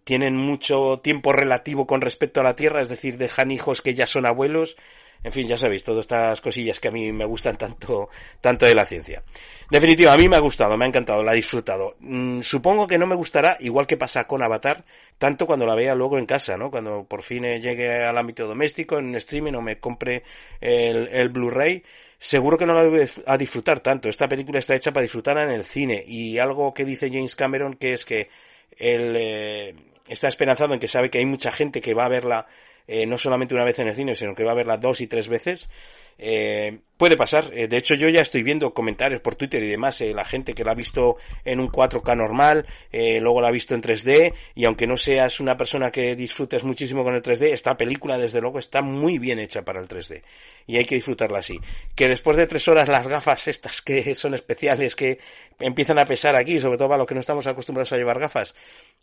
tienen 0.04 0.38
mucho 0.38 1.00
tiempo 1.04 1.34
relativo 1.34 1.88
con 1.88 2.02
respecto 2.02 2.40
a 2.40 2.44
la 2.44 2.56
Tierra, 2.56 2.82
es 2.82 2.90
decir, 2.90 3.18
dejan 3.18 3.52
hijos 3.52 3.82
que 3.82 3.96
ya 3.96 4.08
son 4.08 4.26
abuelos 4.26 4.78
en 5.24 5.32
fin, 5.32 5.48
ya 5.48 5.58
sabéis, 5.58 5.84
todas 5.84 6.02
estas 6.02 6.42
cosillas 6.42 6.80
que 6.80 6.90
a 6.90 6.92
mí 6.92 7.12
me 7.12 7.26
gustan 7.26 7.58
tanto, 7.58 8.10
tanto 8.42 8.66
de 8.66 8.76
la 8.76 8.86
ciencia. 8.86 9.24
Definitiva, 9.70 10.14
a 10.14 10.18
mí 10.18 10.28
me 10.28 10.36
ha 10.36 10.40
gustado, 10.40 10.76
me 10.76 10.84
ha 10.84 10.88
encantado, 10.88 11.24
la 11.24 11.32
he 11.32 11.38
disfrutado. 11.38 11.96
Mm, 12.00 12.42
supongo 12.42 12.88
que 12.88 12.98
no 12.98 13.08
me 13.08 13.16
gustará, 13.16 13.56
igual 13.62 13.88
que 13.88 13.96
pasa 13.96 14.28
con 14.28 14.44
Avatar, 14.44 14.84
tanto 15.18 15.48
cuando 15.48 15.66
la 15.66 15.76
vea 15.76 15.96
luego 15.96 16.20
en 16.20 16.26
casa, 16.26 16.58
¿no? 16.58 16.70
Cuando 16.70 17.06
por 17.06 17.24
fin 17.24 17.44
llegue 17.44 18.04
al 18.04 18.18
ámbito 18.18 18.48
doméstico, 18.48 18.98
en 18.98 19.16
streaming 19.16 19.54
o 19.54 19.62
me 19.62 19.80
compre 19.80 20.24
el, 20.60 21.30
Blu-ray, 21.30 21.84
seguro 22.20 22.58
que 22.58 22.66
no 22.66 22.74
la 22.74 22.84
voy 22.84 23.08
a 23.26 23.38
disfrutar 23.38 23.80
tanto. 23.80 24.10
Esta 24.10 24.28
película 24.28 24.60
está 24.60 24.76
hecha 24.76 24.92
para 24.92 25.04
disfrutarla 25.04 25.46
en 25.46 25.52
el 25.52 25.64
cine 25.64 26.04
y 26.06 26.38
algo 26.38 26.74
que 26.74 26.84
dice 26.84 27.10
James 27.10 27.36
Cameron 27.36 27.76
que 27.76 27.94
es 27.94 28.04
que 28.04 28.30
él 28.78 29.16
eh, 29.18 29.76
está 30.08 30.28
esperanzado 30.28 30.74
en 30.74 30.80
que 30.80 30.88
sabe 30.88 31.10
que 31.10 31.20
hay 31.20 31.26
mucha 31.26 31.52
gente 31.52 31.82
que 31.82 31.94
va 31.94 32.06
a 32.06 32.10
verla 32.10 32.48
eh, 32.88 33.06
no 33.06 33.18
solamente 33.18 33.56
una 33.56 33.64
vez 33.64 33.80
en 33.80 33.88
el 33.88 33.96
cine, 33.96 34.16
sino 34.16 34.36
que 34.36 34.44
va 34.44 34.52
a 34.52 34.56
verla 34.56 34.78
dos 34.78 35.02
y 35.02 35.08
tres 35.08 35.28
veces, 35.30 35.70
eh, 36.18 36.80
puede 37.04 37.18
pasar. 37.18 37.52
Eh, 37.54 37.68
de 37.68 37.76
hecho, 37.76 37.96
yo 37.96 38.08
ya 38.08 38.22
estoy 38.22 38.44
viendo 38.44 38.74
comentarios 38.74 39.20
por 39.20 39.36
Twitter 39.36 39.62
y 39.62 39.68
demás, 39.68 40.00
eh, 40.00 40.14
la 40.14 40.24
gente 40.24 40.54
que 40.54 40.64
la 40.64 40.72
ha 40.72 40.76
visto 40.76 41.18
en 41.44 41.60
un 41.60 41.70
4K 41.70 42.16
normal, 42.16 42.66
eh, 42.94 43.20
luego 43.20 43.42
la 43.42 43.50
ha 43.50 43.52
visto 43.52 43.76
en 43.76 43.82
3D, 43.82 44.34
y 44.56 44.64
aunque 44.64 44.88
no 44.88 44.96
seas 44.96 45.42
una 45.42 45.58
persona 45.58 45.92
que 45.92 46.16
disfrutes 46.16 46.64
muchísimo 46.64 47.04
con 47.04 47.14
el 47.14 47.22
3D, 47.22 47.50
esta 47.50 47.76
película, 47.76 48.18
desde 48.18 48.40
luego, 48.40 48.58
está 48.58 48.82
muy 48.82 49.20
bien 49.20 49.40
hecha 49.40 49.64
para 49.64 49.82
el 49.82 49.90
3D. 49.90 50.22
Y 50.66 50.78
hay 50.78 50.86
que 50.86 50.96
disfrutarla 50.96 51.40
así. 51.40 51.60
Que 51.94 52.08
después 52.08 52.38
de 52.38 52.48
tres 52.48 52.70
horas 52.70 52.88
las 52.88 53.06
gafas 53.06 53.50
estas 53.50 53.82
que 53.82 54.16
son 54.16 54.34
especiales, 54.34 54.96
que 54.96 55.20
empiezan 55.60 56.00
a 56.00 56.06
pesar 56.06 56.38
aquí, 56.38 56.58
sobre 56.58 56.78
todo 56.78 56.88
para 56.88 57.00
los 57.00 57.08
que 57.08 57.16
no 57.16 57.20
estamos 57.20 57.46
acostumbrados 57.48 57.92
a 57.92 57.98
llevar 57.98 58.18
gafas, 58.18 58.56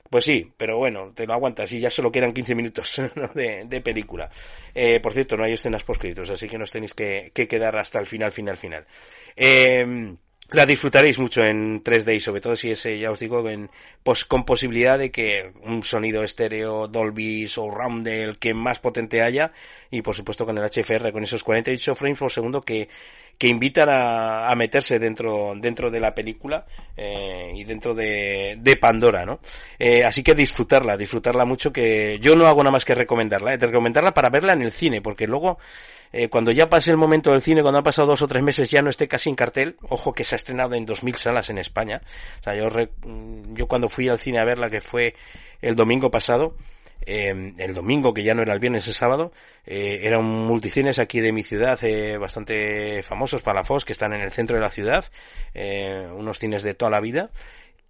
pues 0.09 0.25
sí, 0.25 0.51
pero 0.57 0.79
bueno, 0.79 1.12
te 1.14 1.27
lo 1.27 1.35
aguantas 1.35 1.70
y 1.73 1.81
ya 1.81 1.90
solo 1.90 2.11
quedan 2.11 2.33
15 2.33 2.55
minutos 2.55 3.03
de, 3.35 3.66
de, 3.66 3.81
película. 3.83 4.31
Por 5.03 5.12
cierto, 5.12 5.37
no 5.37 5.44
hay 5.44 5.53
escenas 5.53 5.85
poscritos, 5.85 6.31
así 6.31 6.49
que 6.49 6.57
no 6.57 6.64
os 6.64 6.70
tenéis 6.70 6.94
que, 6.94 7.00
que 7.33 7.49
quedar 7.49 7.77
hasta 7.77 7.99
el 7.99 8.07
final, 8.07 8.33
final, 8.33 8.57
final. 8.57 8.87
Eh, 9.37 10.17
la 10.53 10.67
disfrutaréis 10.67 11.17
mucho 11.21 11.45
en 11.45 11.81
3D 11.81 12.17
y 12.17 12.21
sobre 12.21 12.41
todo 12.41 12.57
si 12.57 12.73
es, 12.73 12.83
ya 12.83 13.13
os 13.13 13.21
digo, 13.21 13.49
en, 13.49 13.71
pues, 14.03 14.25
con 14.25 14.45
posibilidad 14.45 14.99
de 14.99 15.13
que 15.13 15.53
un 15.63 15.85
sonido 15.85 16.25
estéreo 16.25 16.89
Dolby 16.89 17.47
Surround 17.47 18.09
el 18.09 18.39
que 18.39 18.53
más 18.53 18.81
potente 18.81 19.23
haya 19.23 19.53
y 19.93 20.03
por 20.03 20.17
supuesto 20.17 20.47
con 20.47 20.59
el 20.59 20.65
HFR 20.69 21.13
con 21.13 21.23
esos 21.23 21.45
48 21.45 21.95
frames 21.95 22.19
por 22.19 22.33
segundo 22.33 22.63
que, 22.63 22.89
que 23.40 23.48
invitan 23.48 23.88
a, 23.88 24.50
a 24.50 24.55
meterse 24.55 24.98
dentro, 24.98 25.55
dentro 25.57 25.90
de 25.90 25.98
la 25.98 26.14
película 26.14 26.66
eh, 26.94 27.50
y 27.55 27.64
dentro 27.64 27.94
de, 27.94 28.59
de 28.61 28.76
Pandora, 28.76 29.24
¿no? 29.24 29.40
Eh, 29.79 30.05
así 30.05 30.22
que 30.22 30.35
disfrutarla, 30.35 30.98
disfrutarla 30.98 31.46
mucho 31.46 31.72
que 31.72 32.18
yo 32.20 32.37
no 32.37 32.46
hago 32.46 32.62
nada 32.62 32.72
más 32.72 32.85
que 32.85 32.94
recomendarla, 32.94 33.55
eh, 33.55 33.57
recomendarla 33.57 34.12
para 34.12 34.29
verla 34.29 34.53
en 34.53 34.61
el 34.61 34.72
cine 34.72 35.00
porque 35.00 35.26
luego 35.26 35.57
eh, 36.12 36.29
cuando 36.29 36.53
ya 36.53 36.68
pase 36.68 36.90
el 36.90 36.98
momento 36.98 37.33
del 37.33 37.40
cine, 37.40 37.62
cuando 37.62 37.79
han 37.79 37.85
pasado 37.85 38.09
dos 38.09 38.20
o 38.20 38.29
tres 38.29 38.42
meses, 38.42 38.70
ya 38.70 38.83
no 38.83 38.90
esté 38.90 39.09
casi 39.09 39.31
en 39.31 39.37
cartel. 39.37 39.76
Ojo 39.88 40.12
que 40.12 40.24
se 40.24 40.35
ha 40.35 40.37
estrenado 40.37 40.74
en 40.74 40.87
2.000 40.87 41.14
salas 41.14 41.48
en 41.48 41.57
España. 41.57 42.03
O 42.40 42.42
sea, 42.42 42.55
yo, 42.55 42.68
re, 42.68 42.90
yo 43.55 43.66
cuando 43.68 43.88
fui 43.88 44.07
al 44.09 44.18
cine 44.18 44.38
a 44.38 44.44
verla, 44.44 44.68
que 44.68 44.83
fue 44.83 45.14
el 45.62 45.76
domingo 45.76 46.11
pasado, 46.11 46.57
eh, 47.07 47.55
el 47.59 47.75
domingo, 47.75 48.15
que 48.15 48.23
ya 48.23 48.35
no 48.35 48.43
era 48.43 48.53
el 48.53 48.61
viernes, 48.61 48.87
el 48.89 48.95
sábado, 48.95 49.33
eh, 49.67 50.01
eran 50.03 50.25
multicines 50.25 50.99
aquí 50.99 51.21
de 51.21 51.33
mi 51.33 51.43
ciudad, 51.43 51.79
eh, 51.83 52.19
bastante 52.19 53.03
famosos, 53.03 53.43
Palafox, 53.43 53.85
que 53.85 53.93
están 53.93 54.13
en 54.13 54.21
el 54.21 54.33
centro 54.33 54.57
de 54.57 54.63
la 54.63 54.71
ciudad, 54.71 55.05
eh, 55.55 56.09
unos 56.15 56.39
cines 56.39 56.63
de 56.63 56.75
toda 56.75 56.91
la 56.91 57.01
vida, 57.01 57.31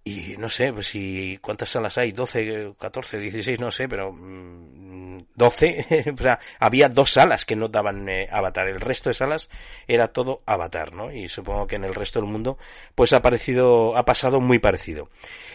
y 0.03 0.35
no 0.37 0.49
sé, 0.49 0.73
pues 0.73 0.87
si 0.87 1.37
cuántas 1.41 1.69
salas 1.69 1.97
hay, 1.97 2.11
12, 2.11 2.73
14, 2.79 3.19
16, 3.19 3.59
no 3.59 3.71
sé, 3.71 3.87
pero 3.87 4.11
mm, 4.11 5.25
12, 5.35 6.13
o 6.17 6.21
sea, 6.21 6.39
había 6.59 6.89
dos 6.89 7.11
salas 7.11 7.45
que 7.45 7.55
no 7.55 7.67
daban 7.67 8.09
eh, 8.09 8.27
Avatar, 8.31 8.67
el 8.67 8.81
resto 8.81 9.09
de 9.09 9.13
salas 9.13 9.49
era 9.87 10.07
todo 10.07 10.41
Avatar, 10.47 10.93
¿no? 10.93 11.11
Y 11.11 11.27
supongo 11.27 11.67
que 11.67 11.75
en 11.75 11.83
el 11.83 11.93
resto 11.93 12.19
del 12.19 12.29
mundo 12.29 12.57
pues 12.95 13.13
ha 13.13 13.21
parecido, 13.21 13.95
ha 13.95 14.03
pasado 14.03 14.41
muy 14.41 14.57
parecido. 14.57 15.09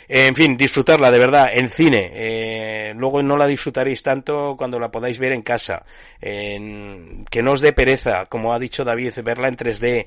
En 0.08 0.36
fin, 0.36 0.56
disfrutarla 0.56 1.10
de 1.10 1.18
verdad 1.18 1.50
en 1.52 1.68
cine. 1.68 2.10
Eh, 2.12 2.94
luego 2.96 3.24
no 3.24 3.36
la 3.36 3.48
disfrutaréis 3.48 4.04
tanto 4.04 4.54
cuando 4.56 4.78
la 4.78 4.92
podáis 4.92 5.18
ver 5.18 5.32
en 5.32 5.42
casa. 5.42 5.84
Que 6.20 7.42
no 7.42 7.52
os 7.52 7.60
dé 7.60 7.72
pereza, 7.72 8.26
como 8.26 8.52
ha 8.52 8.60
dicho 8.60 8.84
David, 8.84 9.14
verla 9.24 9.48
en 9.48 9.56
3D 9.56 10.06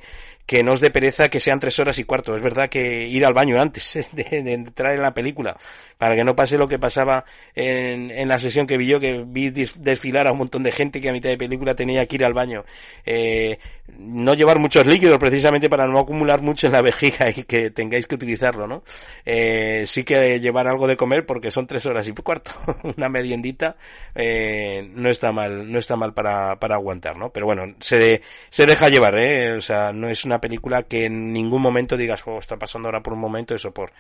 que 0.50 0.64
no 0.64 0.74
os 0.74 0.82
dé 0.82 0.90
pereza 0.90 1.30
que 1.30 1.40
sean 1.40 1.60
tres 1.60 1.78
horas 1.78 2.00
y 2.00 2.06
cuarto. 2.06 2.36
Es 2.36 2.42
verdad 2.42 2.70
que 2.70 3.08
ir 3.08 3.24
al 3.24 3.36
baño 3.36 3.62
antes 3.62 4.10
de, 4.14 4.52
entrar 4.52 4.96
en 4.96 5.04
la 5.04 5.14
película, 5.14 5.56
para 6.00 6.16
que 6.16 6.24
no 6.24 6.36
pase 6.36 6.58
lo 6.58 6.68
que 6.68 6.80
pasaba 6.80 7.24
en, 7.54 8.10
en, 8.10 8.28
la 8.28 8.40
sesión 8.40 8.66
que 8.66 8.76
vi 8.76 8.88
yo, 8.88 9.00
que 9.00 9.24
vi 9.28 9.52
desfilar 9.52 10.26
a 10.26 10.32
un 10.32 10.40
montón 10.40 10.64
de 10.64 10.72
gente 10.72 11.02
que 11.02 11.10
a 11.10 11.14
mitad 11.14 11.30
de 11.30 11.38
película 11.38 11.76
tenía 11.76 12.04
que 12.08 12.16
ir 12.16 12.26
al 12.26 12.34
baño. 12.34 12.66
Eh, 13.06 13.60
no 13.98 14.34
llevar 14.34 14.60
muchos 14.60 14.86
líquidos 14.86 15.18
precisamente 15.18 15.70
para 15.70 15.88
no 15.88 16.00
acumular 16.00 16.42
mucho 16.42 16.68
en 16.68 16.74
la 16.74 16.82
vejiga 16.82 17.30
y 17.36 17.44
que 17.44 17.72
tengáis 17.72 18.08
que 18.08 18.16
utilizarlo, 18.16 18.68
¿no? 18.68 18.84
Eh, 19.26 19.84
sí 19.88 20.04
que 20.04 20.40
llevar 20.40 20.68
algo 20.68 20.88
de 20.88 20.98
comer 20.98 21.26
porque 21.26 21.52
son 21.52 21.68
tres 21.68 21.86
horas 21.86 22.08
y 22.08 22.14
cuarto. 22.14 22.52
Una 22.98 23.10
meriendita 23.10 23.78
eh, 24.16 24.90
no 24.94 25.10
está 25.10 25.32
mal, 25.32 25.72
no 25.72 25.80
está 25.80 25.96
mal 25.96 26.14
para, 26.14 26.60
para 26.60 26.76
aguantar, 26.76 27.18
¿no? 27.18 27.32
Pero 27.32 27.46
bueno, 27.46 27.76
se, 27.80 28.22
se 28.50 28.66
deja 28.66 28.90
llevar, 28.90 29.18
¿eh? 29.18 29.54
O 29.54 29.62
sea, 29.62 29.92
no 29.92 30.10
es 30.10 30.26
una 30.26 30.40
película 30.40 30.84
que 30.84 31.06
en 31.06 31.34
ningún 31.34 31.62
momento 31.62 31.98
digas, 31.98 32.24
oh, 32.26 32.40
está 32.40 32.58
pasando 32.58 32.88
ahora 32.88 33.02
por 33.02 33.14
un 33.14 33.20
momento 33.20 33.56
eso 33.56 33.74
por... 33.74 33.92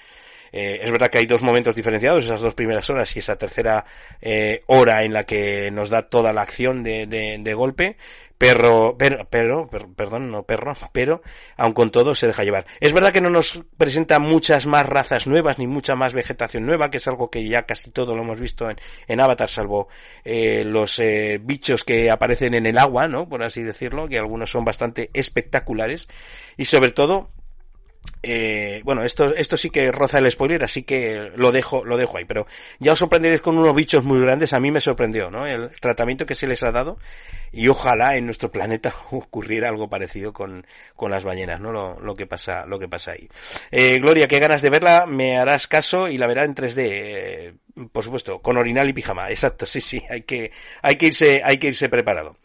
Eh, 0.52 0.80
es 0.82 0.92
verdad 0.92 1.10
que 1.10 1.20
hay 1.20 1.26
dos 1.26 1.42
momentos 1.42 1.76
diferenciados, 1.76 2.26
esas 2.26 2.42
dos 2.42 2.54
primeras 2.54 2.90
horas 2.90 3.16
y 3.16 3.20
esa 3.20 3.38
tercera 3.38 3.86
eh, 4.22 4.64
hora 4.68 5.04
en 5.04 5.14
la 5.14 5.24
que 5.24 5.72
nos 5.72 5.90
da 5.90 6.10
toda 6.10 6.34
la 6.34 6.42
acción 6.42 6.84
de, 6.84 7.54
golpe, 7.56 7.98
perro, 8.38 8.96
pero, 8.98 9.28
pero, 9.30 9.70
perdón, 9.70 10.32
no 10.32 10.44
perro, 10.44 10.74
pero 10.94 11.22
aun 11.58 11.74
con 11.74 11.92
todo 11.92 12.16
se 12.16 12.28
deja 12.28 12.44
llevar. 12.44 12.66
Es 12.80 12.94
verdad 12.94 13.12
que 13.12 13.22
no 13.22 13.30
nos 13.30 13.64
presenta 13.78 14.20
muchas 14.20 14.66
más 14.66 14.86
razas 14.86 15.28
nuevas 15.28 15.60
ni 15.60 15.68
mucha 15.68 15.96
más 15.96 16.14
vegetación 16.14 16.66
nueva, 16.66 16.90
que 16.90 16.98
es 16.98 17.08
algo 17.08 17.30
que 17.30 17.48
ya 17.48 17.64
casi 17.64 17.92
todo 17.92 18.16
lo 18.16 18.24
hemos 18.24 18.40
visto 18.40 18.70
en, 18.70 18.78
en 19.08 19.20
Avatar, 19.20 19.50
salvo 19.50 19.90
eh, 20.24 20.64
los 20.66 21.00
eh, 21.00 21.40
bichos 21.44 21.84
que 21.84 22.10
aparecen 22.10 22.54
en 22.54 22.66
el 22.66 22.78
agua, 22.78 23.08
¿no? 23.08 23.28
Por 23.28 23.44
así 23.44 23.62
decirlo, 23.62 24.08
que 24.08 24.18
algunos 24.18 24.50
son 24.50 24.64
bastante 24.66 25.10
espectaculares 25.14 26.08
y 26.58 26.66
sobre 26.66 26.92
todo 26.92 27.30
eh, 28.22 28.82
bueno, 28.84 29.04
esto, 29.04 29.34
esto 29.34 29.56
sí 29.56 29.70
que 29.70 29.92
roza 29.92 30.18
el 30.18 30.30
spoiler, 30.30 30.64
así 30.64 30.84
que 30.84 31.32
lo 31.36 31.52
dejo, 31.52 31.86
lo 31.86 31.98
dejo 31.98 32.18
ahí. 32.18 32.26
Pero 32.26 32.48
ya 32.80 32.94
os 32.94 33.00
sorprenderéis 33.00 33.42
con 33.42 33.58
unos 33.58 33.76
bichos 33.76 34.04
muy 34.04 34.20
grandes. 34.20 34.54
A 34.54 34.60
mí 34.60 34.72
me 34.72 34.82
sorprendió, 34.82 35.32
¿no? 35.32 35.46
El 35.46 35.70
tratamiento 35.80 36.26
que 36.26 36.36
se 36.36 36.48
les 36.48 36.64
ha 36.64 36.72
dado. 36.72 36.98
Y 37.52 37.68
ojalá 37.68 38.16
en 38.16 38.26
nuestro 38.26 38.52
planeta 38.52 38.94
ocurriera 39.12 39.70
algo 39.70 39.90
parecido 39.90 40.34
con, 40.34 40.66
con 40.96 41.12
las 41.12 41.24
ballenas, 41.24 41.60
¿no? 41.60 41.72
Lo, 41.72 42.00
lo 42.00 42.16
que 42.16 42.28
pasa, 42.28 42.66
lo 42.66 42.80
que 42.80 42.88
pasa 42.88 43.12
ahí. 43.12 43.28
Eh, 43.72 44.00
Gloria, 44.00 44.28
qué 44.28 44.40
ganas 44.40 44.62
de 44.62 44.70
verla. 44.70 45.06
Me 45.06 45.38
harás 45.38 45.68
caso 45.68 46.08
y 46.08 46.18
la 46.18 46.28
verá 46.28 46.44
en 46.44 46.56
3D. 46.56 46.76
Eh, 46.78 47.54
por 47.92 48.04
supuesto, 48.04 48.42
con 48.42 48.58
orinal 48.58 48.90
y 48.90 48.94
pijama. 48.94 49.30
Exacto, 49.30 49.66
sí, 49.66 49.80
sí. 49.80 50.04
Hay 50.10 50.24
que, 50.24 50.52
hay 50.82 50.98
que 50.98 51.08
irse, 51.08 51.42
hay 51.44 51.58
que 51.58 51.68
irse 51.68 51.88
preparado. 51.88 52.36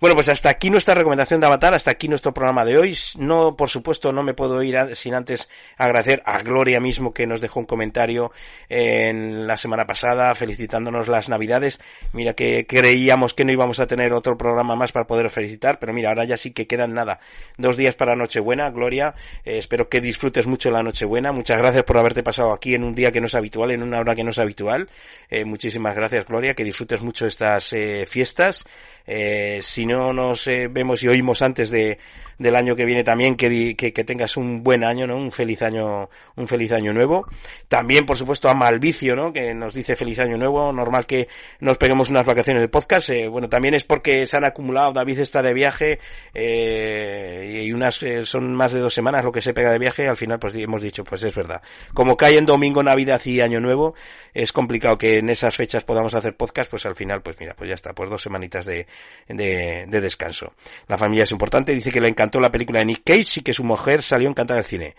Bueno, 0.00 0.14
pues 0.14 0.28
hasta 0.28 0.50
aquí 0.50 0.68
nuestra 0.68 0.94
recomendación 0.94 1.40
de 1.40 1.46
Avatar, 1.46 1.74
hasta 1.74 1.90
aquí 1.90 2.08
nuestro 2.08 2.34
programa 2.34 2.64
de 2.64 2.76
hoy. 2.76 2.96
No, 3.16 3.56
por 3.56 3.68
supuesto, 3.68 4.12
no 4.12 4.22
me 4.22 4.34
puedo 4.34 4.62
ir 4.62 4.76
a, 4.76 4.94
sin 4.94 5.14
antes 5.14 5.48
agradecer 5.76 6.22
a 6.26 6.42
Gloria 6.42 6.80
mismo 6.80 7.14
que 7.14 7.26
nos 7.26 7.40
dejó 7.40 7.60
un 7.60 7.66
comentario 7.66 8.32
en 8.68 9.46
la 9.46 9.56
semana 9.56 9.86
pasada 9.86 10.34
felicitándonos 10.34 11.08
las 11.08 11.28
navidades. 11.28 11.80
Mira 12.12 12.34
que 12.34 12.66
creíamos 12.66 13.32
que 13.34 13.44
no 13.44 13.52
íbamos 13.52 13.78
a 13.78 13.86
tener 13.86 14.12
otro 14.12 14.36
programa 14.36 14.51
más 14.54 14.92
para 14.92 15.06
poder 15.06 15.30
felicitar, 15.30 15.78
pero 15.78 15.92
mira, 15.92 16.10
ahora 16.10 16.24
ya 16.24 16.36
sí 16.36 16.52
que 16.52 16.66
quedan 16.66 16.94
nada. 16.94 17.20
Dos 17.58 17.76
días 17.76 17.94
para 17.94 18.14
Nochebuena, 18.14 18.70
Gloria. 18.70 19.14
Eh, 19.44 19.58
espero 19.58 19.88
que 19.88 20.00
disfrutes 20.00 20.46
mucho 20.46 20.70
la 20.70 20.82
Nochebuena. 20.82 21.32
Muchas 21.32 21.58
gracias 21.58 21.84
por 21.84 21.98
haberte 21.98 22.22
pasado 22.22 22.52
aquí 22.52 22.74
en 22.74 22.84
un 22.84 22.94
día 22.94 23.12
que 23.12 23.20
no 23.20 23.26
es 23.26 23.34
habitual, 23.34 23.70
en 23.70 23.82
una 23.82 23.98
hora 23.98 24.14
que 24.14 24.24
no 24.24 24.30
es 24.30 24.38
habitual. 24.38 24.88
Eh, 25.30 25.44
muchísimas 25.44 25.94
gracias, 25.94 26.26
Gloria. 26.26 26.54
Que 26.54 26.64
disfrutes 26.64 27.00
mucho 27.02 27.26
estas 27.26 27.72
eh, 27.72 28.06
fiestas. 28.06 28.64
Eh, 29.06 29.58
si 29.62 29.86
no 29.86 30.12
nos 30.12 30.46
eh, 30.46 30.68
vemos 30.68 31.02
y 31.02 31.08
oímos 31.08 31.42
antes 31.42 31.70
de, 31.70 31.98
del 32.42 32.56
año 32.56 32.74
que 32.74 32.84
viene 32.84 33.04
también, 33.04 33.36
que, 33.36 33.76
que, 33.76 33.92
que, 33.92 34.04
tengas 34.04 34.36
un 34.36 34.62
buen 34.64 34.82
año, 34.82 35.06
¿no? 35.06 35.16
Un 35.16 35.30
feliz 35.30 35.62
año, 35.62 36.10
un 36.34 36.48
feliz 36.48 36.72
año 36.72 36.92
nuevo. 36.92 37.26
También, 37.68 38.04
por 38.04 38.16
supuesto, 38.16 38.48
a 38.48 38.54
Malvicio, 38.54 39.14
¿no? 39.14 39.32
Que 39.32 39.54
nos 39.54 39.72
dice 39.72 39.94
feliz 39.94 40.18
año 40.18 40.36
nuevo. 40.36 40.72
Normal 40.72 41.06
que 41.06 41.28
nos 41.60 41.78
peguemos 41.78 42.10
unas 42.10 42.26
vacaciones 42.26 42.60
del 42.60 42.70
podcast. 42.70 43.10
Eh, 43.10 43.28
bueno, 43.28 43.48
también 43.48 43.74
es 43.74 43.84
porque 43.84 44.26
se 44.26 44.36
han 44.36 44.44
acumulado, 44.44 44.92
David 44.92 45.20
está 45.20 45.40
de 45.40 45.54
viaje, 45.54 46.00
eh, 46.34 47.62
y 47.64 47.72
unas, 47.72 48.02
eh, 48.02 48.26
son 48.26 48.54
más 48.54 48.72
de 48.72 48.80
dos 48.80 48.92
semanas 48.92 49.24
lo 49.24 49.30
que 49.30 49.40
se 49.40 49.54
pega 49.54 49.70
de 49.70 49.78
viaje. 49.78 50.08
Al 50.08 50.16
final, 50.16 50.40
pues 50.40 50.54
hemos 50.56 50.82
dicho, 50.82 51.04
pues 51.04 51.22
es 51.22 51.34
verdad. 51.34 51.62
Como 51.94 52.16
cae 52.16 52.38
en 52.38 52.46
domingo, 52.46 52.82
Navidad 52.82 53.20
y 53.24 53.40
año 53.40 53.60
nuevo, 53.60 53.94
es 54.34 54.52
complicado 54.52 54.98
que 54.98 55.18
en 55.18 55.30
esas 55.30 55.56
fechas 55.56 55.84
podamos 55.84 56.14
hacer 56.14 56.36
podcast, 56.36 56.68
pues 56.68 56.86
al 56.86 56.96
final, 56.96 57.22
pues 57.22 57.38
mira, 57.38 57.54
pues 57.54 57.68
ya 57.68 57.74
está, 57.74 57.92
pues 57.92 58.10
dos 58.10 58.20
semanitas 58.20 58.66
de, 58.66 58.88
de, 59.28 59.86
de 59.86 60.00
descanso. 60.00 60.54
La 60.88 60.98
familia 60.98 61.22
es 61.24 61.30
importante, 61.30 61.72
dice 61.72 61.92
que 61.92 62.00
le 62.00 62.08
encantó 62.32 62.40
la 62.40 62.50
película 62.50 62.78
de 62.78 62.86
Nick 62.86 63.02
Cage 63.04 63.40
y 63.40 63.42
que 63.42 63.52
su 63.52 63.62
mujer 63.62 64.02
salió 64.02 64.28
encantada 64.28 64.60
del 64.60 64.64
cine. 64.64 64.94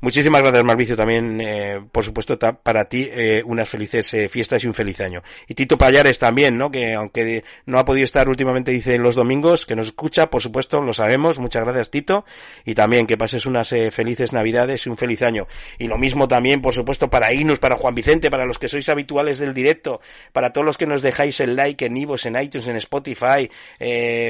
Muchísimas 0.00 0.42
gracias, 0.42 0.62
Malvicio, 0.62 0.96
también, 0.96 1.40
eh, 1.40 1.80
por 1.90 2.04
supuesto, 2.04 2.38
para 2.38 2.84
ti, 2.84 3.08
eh, 3.10 3.42
unas 3.44 3.68
felices 3.68 4.14
eh, 4.14 4.28
fiestas 4.28 4.62
y 4.62 4.68
un 4.68 4.74
feliz 4.74 5.00
año. 5.00 5.22
Y 5.48 5.54
Tito 5.54 5.76
Payares 5.76 6.20
también, 6.20 6.56
¿no? 6.56 6.70
Que 6.70 6.94
aunque 6.94 7.42
no 7.66 7.80
ha 7.80 7.84
podido 7.84 8.04
estar 8.04 8.28
últimamente, 8.28 8.70
dice, 8.70 8.96
los 8.96 9.16
domingos, 9.16 9.66
que 9.66 9.74
nos 9.74 9.88
escucha, 9.88 10.30
por 10.30 10.40
supuesto, 10.40 10.80
lo 10.80 10.92
sabemos. 10.92 11.40
Muchas 11.40 11.64
gracias, 11.64 11.90
Tito. 11.90 12.24
Y 12.64 12.74
también 12.74 13.06
que 13.06 13.16
pases 13.16 13.44
unas 13.44 13.70
felices 13.90 14.32
navidades 14.32 14.86
y 14.86 14.88
un 14.88 14.96
feliz 14.96 15.22
año. 15.22 15.48
Y 15.78 15.88
lo 15.88 15.98
mismo 15.98 16.28
también, 16.28 16.62
por 16.62 16.74
supuesto, 16.74 17.10
para 17.10 17.34
Inus, 17.34 17.58
para 17.58 17.74
Juan 17.74 17.96
Vicente, 17.96 18.30
para 18.30 18.46
los 18.46 18.58
que 18.58 18.68
sois 18.68 18.88
habituales 18.88 19.40
del 19.40 19.52
directo, 19.52 20.00
para 20.32 20.52
todos 20.52 20.64
los 20.64 20.78
que 20.78 20.86
nos 20.86 21.02
dejáis 21.02 21.40
el 21.40 21.56
like 21.56 21.84
en 21.84 21.96
Ivos, 21.96 22.24
en 22.24 22.40
iTunes, 22.40 22.68
en 22.68 22.76
Spotify, 22.76 23.50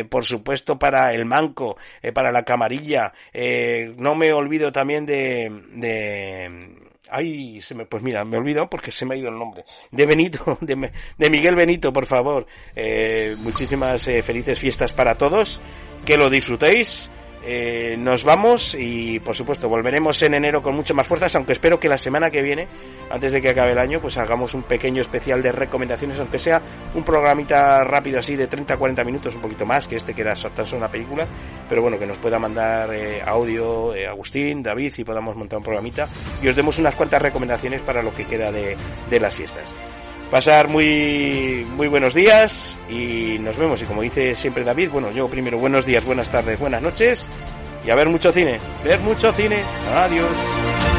por 0.08 0.24
supuesto 0.24 0.78
para 0.78 1.12
el 1.12 1.26
Manco, 1.26 1.76
para 2.14 2.32
la 2.32 2.37
Camarilla, 2.44 3.12
eh, 3.32 3.94
no 3.96 4.14
me 4.14 4.32
olvido 4.32 4.72
también 4.72 5.06
de, 5.06 5.50
de 5.72 6.88
Ay, 7.10 7.60
se 7.62 7.74
me, 7.74 7.86
pues 7.86 8.02
mira, 8.02 8.24
me 8.24 8.36
he 8.36 8.40
olvidado 8.40 8.68
porque 8.68 8.92
se 8.92 9.06
me 9.06 9.14
ha 9.14 9.18
ido 9.18 9.28
el 9.28 9.38
nombre. 9.38 9.64
De 9.90 10.06
Benito, 10.06 10.58
de, 10.60 10.92
de 11.16 11.30
Miguel 11.30 11.56
Benito, 11.56 11.92
por 11.92 12.06
favor. 12.06 12.46
Eh, 12.76 13.36
muchísimas 13.38 14.06
eh, 14.08 14.22
felices 14.22 14.58
fiestas 14.58 14.92
para 14.92 15.16
todos. 15.16 15.60
Que 16.04 16.16
lo 16.16 16.30
disfrutéis. 16.30 17.10
Eh, 17.44 17.96
nos 17.98 18.24
vamos 18.24 18.74
y 18.78 19.20
por 19.20 19.34
supuesto 19.34 19.68
volveremos 19.68 20.20
en 20.22 20.34
enero 20.34 20.62
con 20.62 20.74
mucho 20.74 20.94
más 20.94 21.06
fuerzas, 21.06 21.34
aunque 21.36 21.52
espero 21.52 21.78
que 21.78 21.88
la 21.88 21.98
semana 21.98 22.30
que 22.30 22.42
viene, 22.42 22.68
antes 23.10 23.32
de 23.32 23.40
que 23.40 23.50
acabe 23.50 23.72
el 23.72 23.78
año, 23.78 24.00
pues 24.00 24.18
hagamos 24.18 24.54
un 24.54 24.64
pequeño 24.64 25.00
especial 25.00 25.40
de 25.42 25.52
recomendaciones, 25.52 26.18
aunque 26.18 26.38
sea 26.38 26.60
un 26.94 27.04
programita 27.04 27.84
rápido 27.84 28.18
así 28.18 28.36
de 28.36 28.48
30-40 28.48 29.04
minutos, 29.04 29.34
un 29.34 29.40
poquito 29.40 29.64
más 29.64 29.86
que 29.86 29.96
este 29.96 30.14
que 30.14 30.22
era 30.22 30.34
tan 30.34 30.66
solo 30.66 30.78
una 30.78 30.90
película, 30.90 31.26
pero 31.68 31.80
bueno, 31.82 31.98
que 31.98 32.06
nos 32.06 32.18
pueda 32.18 32.38
mandar 32.38 32.92
eh, 32.92 33.22
audio 33.24 33.94
eh, 33.94 34.06
Agustín, 34.06 34.62
David 34.62 34.92
y 34.98 35.04
podamos 35.04 35.36
montar 35.36 35.58
un 35.58 35.64
programita 35.64 36.08
y 36.42 36.48
os 36.48 36.56
demos 36.56 36.78
unas 36.78 36.94
cuantas 36.94 37.22
recomendaciones 37.22 37.80
para 37.82 38.02
lo 38.02 38.12
que 38.12 38.24
queda 38.24 38.50
de, 38.50 38.76
de 39.08 39.20
las 39.20 39.34
fiestas 39.34 39.72
pasar 40.30 40.68
muy 40.68 41.66
muy 41.76 41.88
buenos 41.88 42.14
días 42.14 42.78
y 42.88 43.38
nos 43.40 43.56
vemos 43.56 43.80
y 43.82 43.84
como 43.84 44.02
dice 44.02 44.34
siempre 44.34 44.64
David, 44.64 44.90
bueno, 44.90 45.10
yo 45.10 45.28
primero 45.28 45.58
buenos 45.58 45.86
días, 45.86 46.04
buenas 46.04 46.30
tardes, 46.30 46.58
buenas 46.58 46.82
noches 46.82 47.28
y 47.84 47.90
a 47.90 47.94
ver 47.94 48.08
mucho 48.08 48.32
cine, 48.32 48.58
ver 48.84 49.00
mucho 49.00 49.32
cine. 49.32 49.62
Adiós. 49.94 50.97